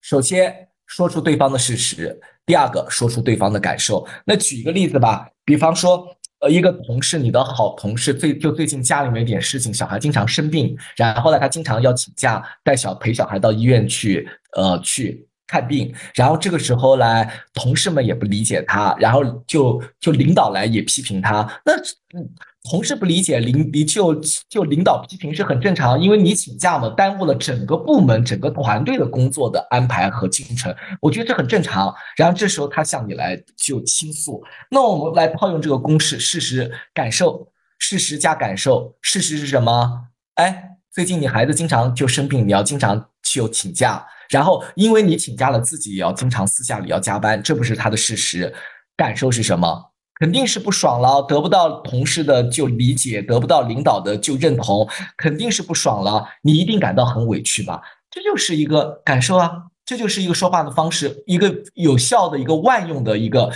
[0.00, 4.06] 首先说出对方的事实，第二个说出对方的感受。
[4.24, 6.06] 那举一个例子吧，比方说。
[6.38, 15.25] 呃一个同事，你的好同事最就最近家里面一点事情，小孩经常生病，然后呢他经常要请假带小陪小孩到医院去，呃去。
[15.46, 17.24] 看病，然后这个时候呢，
[17.54, 21.46] 同事们也不理解他，然后就就领导来也批评他。
[21.64, 21.72] 那
[22.18, 22.28] 嗯，
[22.68, 24.14] 同事不理解领领就
[24.48, 31.94] 就领导批评是很正常，因为你请假嘛，耽误了整个部门整个团队的工作的安排和进程，我觉得这很正常。
[32.16, 38.96] 然后这时候他向你来就倾诉，那我们来套用这个公式：事实、感受，事实加感受。
[39.00, 40.06] 事实是什么？
[40.34, 44.04] 哎，最近你孩子经常就生病，你要经常就请假。
[44.30, 48.52] 然后，因为你请假了，自己也要经常私下里要加班，这不是他的事实。
[48.96, 49.92] 感受是什么？
[50.18, 56.26] 肯定是不爽了，得不到同事的就理解，得不到领导的就认同，肯定是不爽了。
[56.42, 57.82] 你一定感到很委屈吧？
[58.10, 59.50] 这就是一个感受啊。
[59.86, 63.48] 这就是一个说话的方式，一个有效的一个万用的一个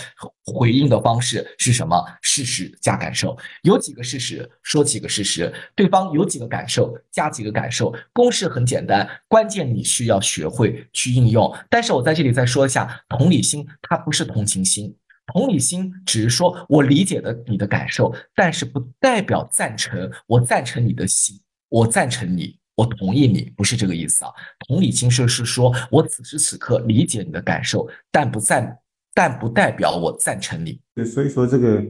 [0.44, 2.00] 回应的方式是什么？
[2.22, 11.52] 事实加感受，有几个事实说几个事实，对方有几个感受加几个感受，公式很简单，关键你需要学会去应用。
[11.68, 14.94] 但是我在这里再说一下，同理心它不是同情心，
[15.32, 22.59] 同理心只是说我理解的你的感受，但是不代表赞成，我赞成你的心，我赞成你。
[22.80, 24.30] 我同意你，不是这个意思啊。
[24.66, 28.78] 同理心是是说，我此时此刻理解你的感受，但不赞，
[29.12, 30.80] 但不代表我赞成你。
[30.94, 31.84] 对，所以说这个，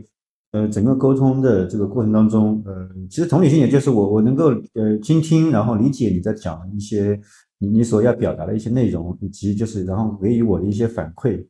[0.50, 7.20] 呃，整个沟通的这个过程当中，呃，其实同理心也就是我我能够呃倾听，然后理解你在讲一些
[7.58, 11.46] 你你所要表达的一些内容，以及就是然后给予我的一些反馈。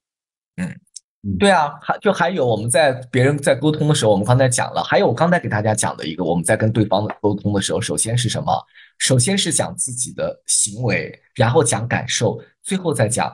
[0.56, 0.68] 嗯。
[1.38, 8.50] 对啊，还就还有我们在别人在沟通的时候，我们刚才讲了，还有我刚才给大家讲的一个，我们在跟对方的沟通的时候，首先是什么？
[8.96, 13.30] 首先是讲自己的行为，然后讲感受，最后再讲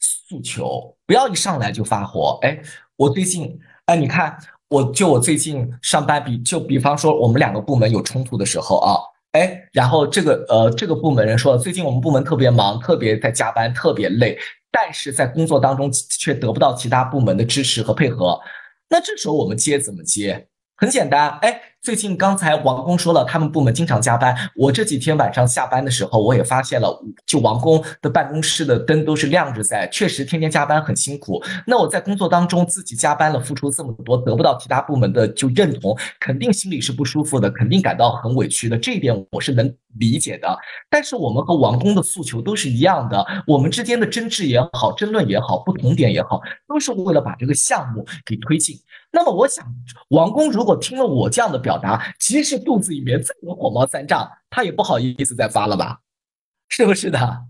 [0.00, 0.96] 诉求。
[1.06, 2.38] 不要一上来就发火。
[2.40, 2.58] 哎，
[2.96, 4.34] 我最近，哎，你看，
[4.70, 8.96] 我就我最近上班比就比方说我们两个部门有冲突的时候啊，
[9.32, 14.38] 哎，然后这个呃这个部门人说，最近我们部门特别忙，特别在加班，特别累。
[14.70, 18.40] 但是在工作当中却得不到其他部门的支持和配合，
[18.88, 20.48] 那这时候我们接怎么接？
[20.76, 21.67] 很简单，哎。
[21.80, 24.36] 最近刚才王工说了，他们部门经常加班。
[24.56, 31.42] 我这几天晚上下班的时候，我也发现了，就王工的办公室的灯都是亮着在，确实天天加班很辛苦。
[31.66, 38.76] 那我在工作当中自己加班了，付出这么多，得不到其他部门的就认同，肯定心里是不舒服的，肯定感到很委屈的。
[38.76, 40.58] 这一点我是能理解的。
[40.90, 48.76] 但是我们和王工的诉求都是一样的，我们之间的争执也好，争论也好，不同点也好，都是为了把这个项目给推进。
[49.10, 49.64] 那么我想，
[50.10, 55.98] 王工如果听了我这样的表达，即使肚子里面再有火冒三丈，他也不好意思再发了吧？
[56.68, 57.44] 是不是的？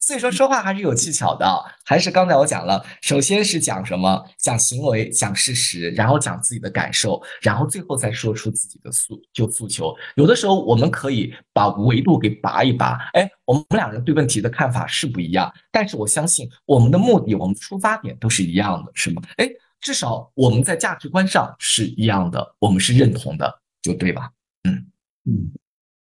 [0.00, 1.46] 所以说说话还是有技巧的，
[1.84, 4.26] 还是刚才我讲了，首先是讲什么？
[4.38, 9.94] 讲行为，讲事实，然后讲自己的感受，然后最后再说出自己的诉就诉求。
[10.16, 19.22] 有的时候我们可以把维度给拔一拔，哎，我们两人对问题的看法是不一样，但是我相信我们的目的，我们出发点都是一样的，是吗？
[19.36, 19.48] 哎。
[19.80, 24.30] 至少我们在价值观上是一样的，我们是认同的，就对吧？
[24.64, 24.86] 嗯
[25.24, 25.50] 嗯，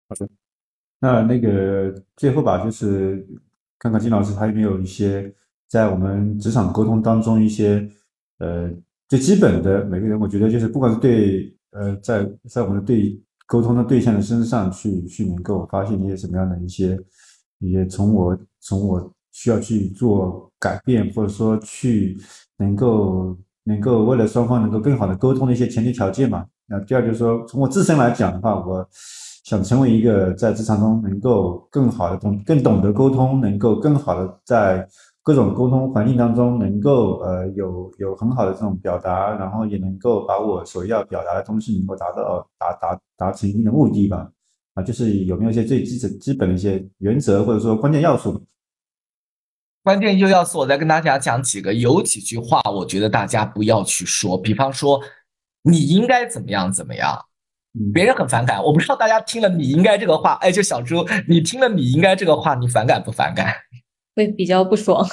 [0.07, 0.27] 好的。
[0.99, 3.25] 那那个最后吧，就是
[3.77, 5.33] 看看金老师还有没有一些
[5.67, 7.87] 在我们职场沟通当中一些
[8.39, 8.69] 呃
[9.07, 16.99] 最基本的，每个人我觉得就是不管是对呃在在我们的对沟通的对象的身上去去能够发现一些什么样的一些
[17.59, 22.17] 一些从我从我需要去做改变，或者说去
[22.57, 23.37] 能够。
[23.69, 26.43] 能够为了双方能够更好的沟通的一些前提条件嘛？
[26.67, 28.85] 那第二就是说，从我自身来讲的话，我
[29.45, 34.87] 想成为一个在职场中能够更好的懂、更懂得沟通，能够更好的在
[35.21, 44.27] 各种沟通环境当中能够呃有有很好的这种表达，然后也能够把我所要表达的东西能够达到达达达成一定的目的吧？
[44.73, 48.41] 啊，就是有没有一些最基本基本的一些原则或者说关键要素？
[49.83, 54.37] 关键就要素，我再跟大家讲几个，有几句话，我觉得大家不要去说。
[54.37, 55.01] 比方说，
[55.63, 57.17] 你应该怎么样怎么样，
[57.93, 58.61] 别人很反感。
[58.61, 63.53] 我不知道大家听了“你应该”这个话，哎，就小朱，你听了“你应该”这个话，你反感不反感？
[64.15, 65.07] 会比较不爽，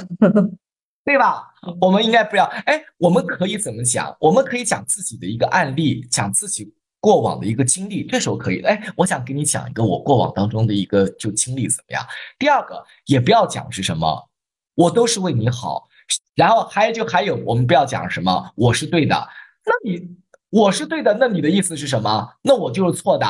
[1.04, 1.44] 对吧？
[1.80, 2.44] 我们应该不要。
[2.64, 4.14] 哎，我们可以怎么讲？
[4.18, 8.60] 我们可以讲自己的一个案例，讲自己过往的一个经历，这时候可以。
[8.62, 12.04] 哎，我想给你讲一个我过往当中的一个就经历怎么样？
[12.36, 14.28] 第二个，也不要讲是什么。
[14.76, 15.88] 我都是为你好，
[16.36, 19.28] 然后还有就还有，我们不要讲什么我是对的，
[19.64, 20.16] 那你
[20.50, 22.34] 我是对的，那你的意思是什么？
[22.42, 23.26] 那我就是错的，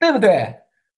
[0.00, 0.56] 对不对？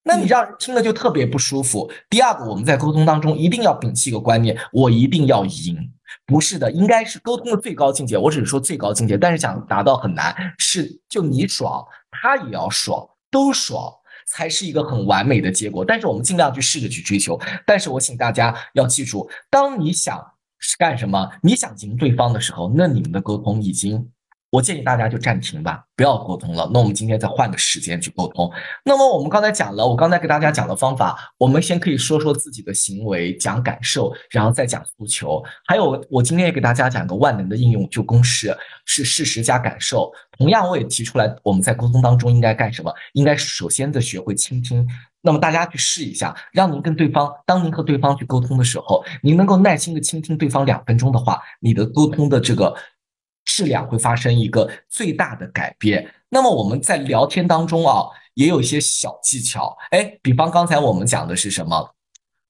[0.08, 1.90] 那你让人听了就特别不舒服。
[2.08, 5.92] 第二个，我们在沟通当中一定要摒弃一个观念，我一定要赢。
[6.24, 8.16] 不是的，应该是沟通的最高境界。
[8.16, 10.32] 我只是说最高境界，但是想达到很难。
[10.58, 13.92] 是就你爽，他也要爽，都爽
[14.26, 15.84] 才是一个很完美的结果。
[15.84, 17.40] 但是我们尽量去试着去追求。
[17.64, 20.22] 但是我请大家要记住，当你想
[20.58, 24.10] 是干什么，你想赢对方的时候，那你们的沟通已经。
[24.50, 26.70] 我建议大家就暂停吧，不要沟通了。
[26.72, 28.50] 那我们今天再换个时间去沟通。
[28.84, 35.42] 那么我们刚才讲了，我刚才给大家讲的方法，我们先可以说说自己的行为，讲感受，然后再讲诉求。
[35.66, 40.10] 还有，我今天也给大家讲个万能的应用，就公式是事实加感受。
[40.38, 42.94] 同样，我也提出来，我们在沟通当中应该干什么？
[43.14, 44.86] 应该首先的学会倾听。
[45.22, 52.72] 那么大家去试一下，让您跟对方，当您和对方去沟通的时候，您能够耐心的倾听对方两分钟的话，你的沟通的这个。
[53.56, 56.06] 质量会发生一个最大的改变。
[56.28, 58.04] 那么我们在聊天当中啊，
[58.34, 59.74] 也有一些小技巧。
[59.92, 61.94] 哎，比方刚才我们讲的是什么？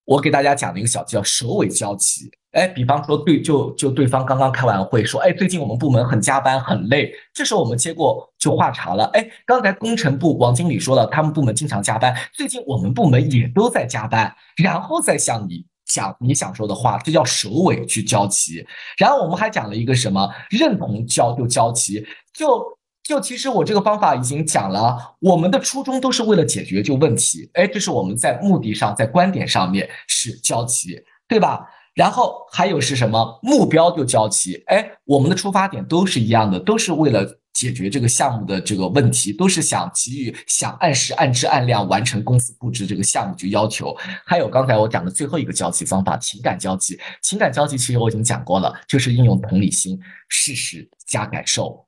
[0.05, 2.29] 我给大家讲的一个小技巧，首尾交集。
[2.51, 7.13] 哎，比方说对，就就对方刚刚开完会说，哎，最近我们部门很加班很累。
[7.33, 9.05] 这时候我们接过就话茬了。
[9.13, 14.35] 哎，刚才工程部王经理说了，他们部门经常加班，最近我们部门也都在加班。
[14.57, 15.65] 然后再向你。
[15.87, 18.66] 讲你想说的话，这叫首尾去交齐。
[18.99, 20.28] 然后我们还讲了一个什么？
[20.51, 22.05] 认同交就交齐。
[22.34, 22.62] 就
[23.03, 27.49] 就其实我这个方法已经讲了，我们的初衷都是为了解决就问题。
[27.55, 31.66] 哎，这是我们在目的上，在观点上面是交齐，对吧？
[31.95, 33.39] 然后还有是什么？
[33.43, 34.62] 目标就交齐。
[34.66, 37.39] 哎，我们的出发点都是一样的，都是为了。
[37.57, 43.97] 解决这个项目的这个问题，都是想给予、想按时、按质、按量完成公司布置这个项目就要求。
[44.27, 47.01] 还有刚才我讲的最后一个交际方法，情感交际。
[47.23, 49.99] 情感交际其实我已经讲过了，就是应用同理心、
[50.29, 51.83] 事实加感受。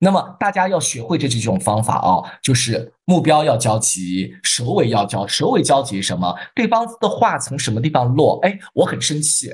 [0.00, 5.24] 那么大家要学会这几种方法啊，就是目标要交集，首尾要交。
[5.24, 6.36] 首尾交集什么？
[6.56, 8.40] 对方的话从什么地方落？
[8.42, 9.52] 哎，我很生气。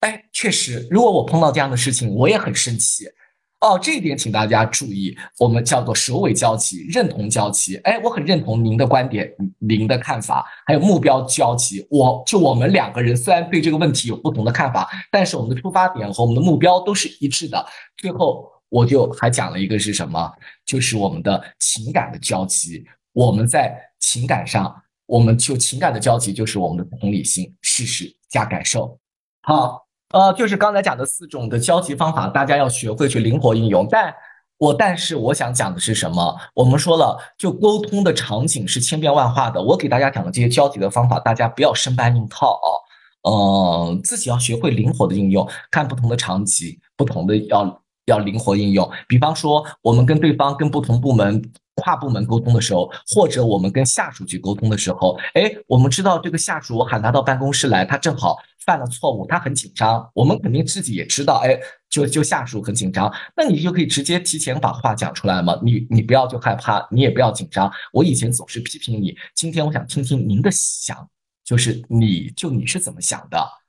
[0.00, 3.06] 哎，确实，如果我碰到这样的事情，我也很生气。
[3.60, 7.76] 哦，这一点请大家注意，我们叫做首尾交齐，认同交齐。
[7.76, 11.86] 哎，我很认同您的观点，您的看法，还有目标交齐。
[11.90, 17.62] 我就我们两个人虽然对这个问题有不同的看法，但是我们的出发点和我们的目标都是一致的。
[17.98, 20.32] 最后，我就还讲了一个是什么，
[20.64, 22.82] 就是我们的情感的交集。
[23.12, 28.98] 我们在情感上，我们就情感的交集就是我们的同理心、事实加感受。
[29.42, 29.89] 好。
[30.10, 33.86] 呃，就是刚才讲的四种的交集方法，大家要学会去灵活应用。
[33.88, 34.14] 但
[34.58, 36.36] 我但是我想讲的是什么？
[36.54, 39.62] 我们说了，就沟通的场景是千变万化的。
[39.62, 42.68] 我给大家讲的这些交集的方法，大家不要生搬硬套啊。
[43.30, 48.90] 嗯，自己要学会灵活的应用，看不同的场景，不同的要要灵活应用。
[49.06, 51.42] 比方说，我们跟对方跟不同部门。
[51.80, 60.08] 跨部门沟通的时候，或者我们跟下属去沟通的时候，哎，我们知道这个下属，我喊他到办公室来，他正好犯了错误，他很紧张。
[60.14, 61.58] 我们肯定自己也知道，哎，
[61.88, 65.58] 就就下属很紧张，那你就可以直接提前把话讲出来嘛。
[65.62, 67.70] 你你不要就害怕，你也不要紧张。
[67.92, 71.08] 我以前总是批评你，今天我想听听您的想，
[71.44, 73.59] 就是你就你是怎么想的。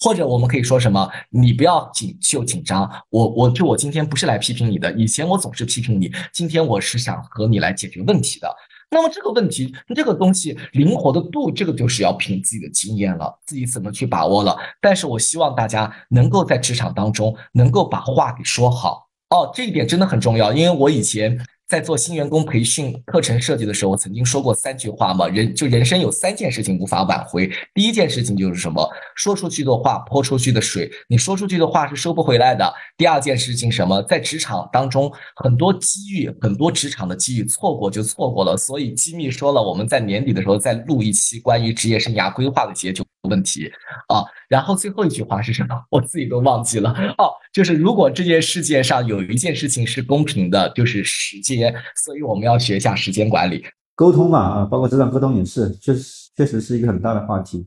[0.00, 1.08] 或者我们可以说什么？
[1.30, 2.90] 你不要紧就紧张。
[3.10, 8.54] 我我就我今天不是来批评你的，以前我总是批评你，今天我是想和你来解决问题的。
[8.90, 14.56] 那么这个问题，这个东西灵活的度，这个就是要凭自己的经验了，自己怎么去把握了。
[14.80, 21.38] 但是我希望大家能够在职场当中能够把话给说好哦，这一点真的很重要，因为我以前。
[21.66, 27.50] 在做新员工培训课程设计的时候，我曾经说过三句话嘛，人就人生有三件事情无法挽回。
[27.72, 28.86] 第一件事情就是什么？
[29.16, 32.70] 说出去的话泼出去的水，你说出去的话是收不回来的。
[32.96, 34.02] 第二件事情什么？
[34.02, 38.56] 在职场当中，很多机遇，很多职场的机遇错过就错过了。
[38.56, 43.70] 所以机密说了，我们在年底的时候再录一期关于职业生涯规划的解决问题
[44.08, 44.24] 啊。
[44.48, 45.74] 然后最后一句话是什么？
[45.90, 47.30] 我自己都忘记了哦。
[47.52, 51.74] 就是如果这件世界上有一件事情是公平的，就是时间。
[52.04, 53.64] 所以我们要学一下时间管理、
[53.94, 57.66] 沟通嘛啊，包括职场沟通也是，确实确实是一个很大的话题。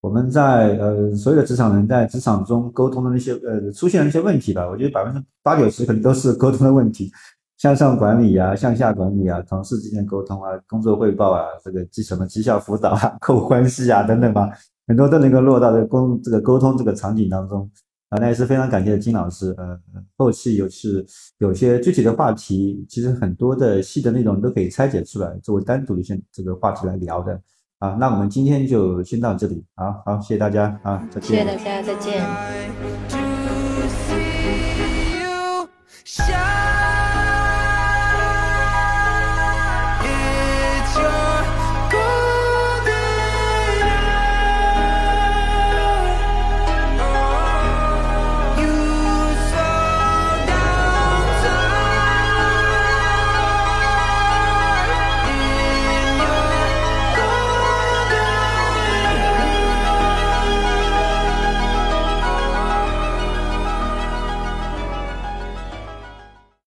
[0.00, 7.10] 我们在呃所有的职场人在职场中沟通的那些呃出现的那些问题吧，我觉得百分之八九十可能都是沟通的问题，
[7.58, 14.48] 向上管理啊、向下管理啊、同事之间沟通啊、工作汇报啊、这个绩什么绩效辅导啊、客户关系啊等等吧，
[14.88, 17.70] 很多都能够落到这个沟这个沟通这个场景当中。
[18.08, 19.54] 啊，那也是非常感谢金老师。
[19.58, 19.78] 呃，
[20.16, 21.04] 后期有是
[21.36, 27.38] 有些具体的话题，其实很多的细的内容都可以拆解出来，作为单独的先这个话题来聊的。
[27.80, 29.62] 啊，那我们今天就先到这里。
[29.74, 31.30] 啊好，谢谢大家啊，再见。
[31.30, 32.24] 谢谢大家，再见。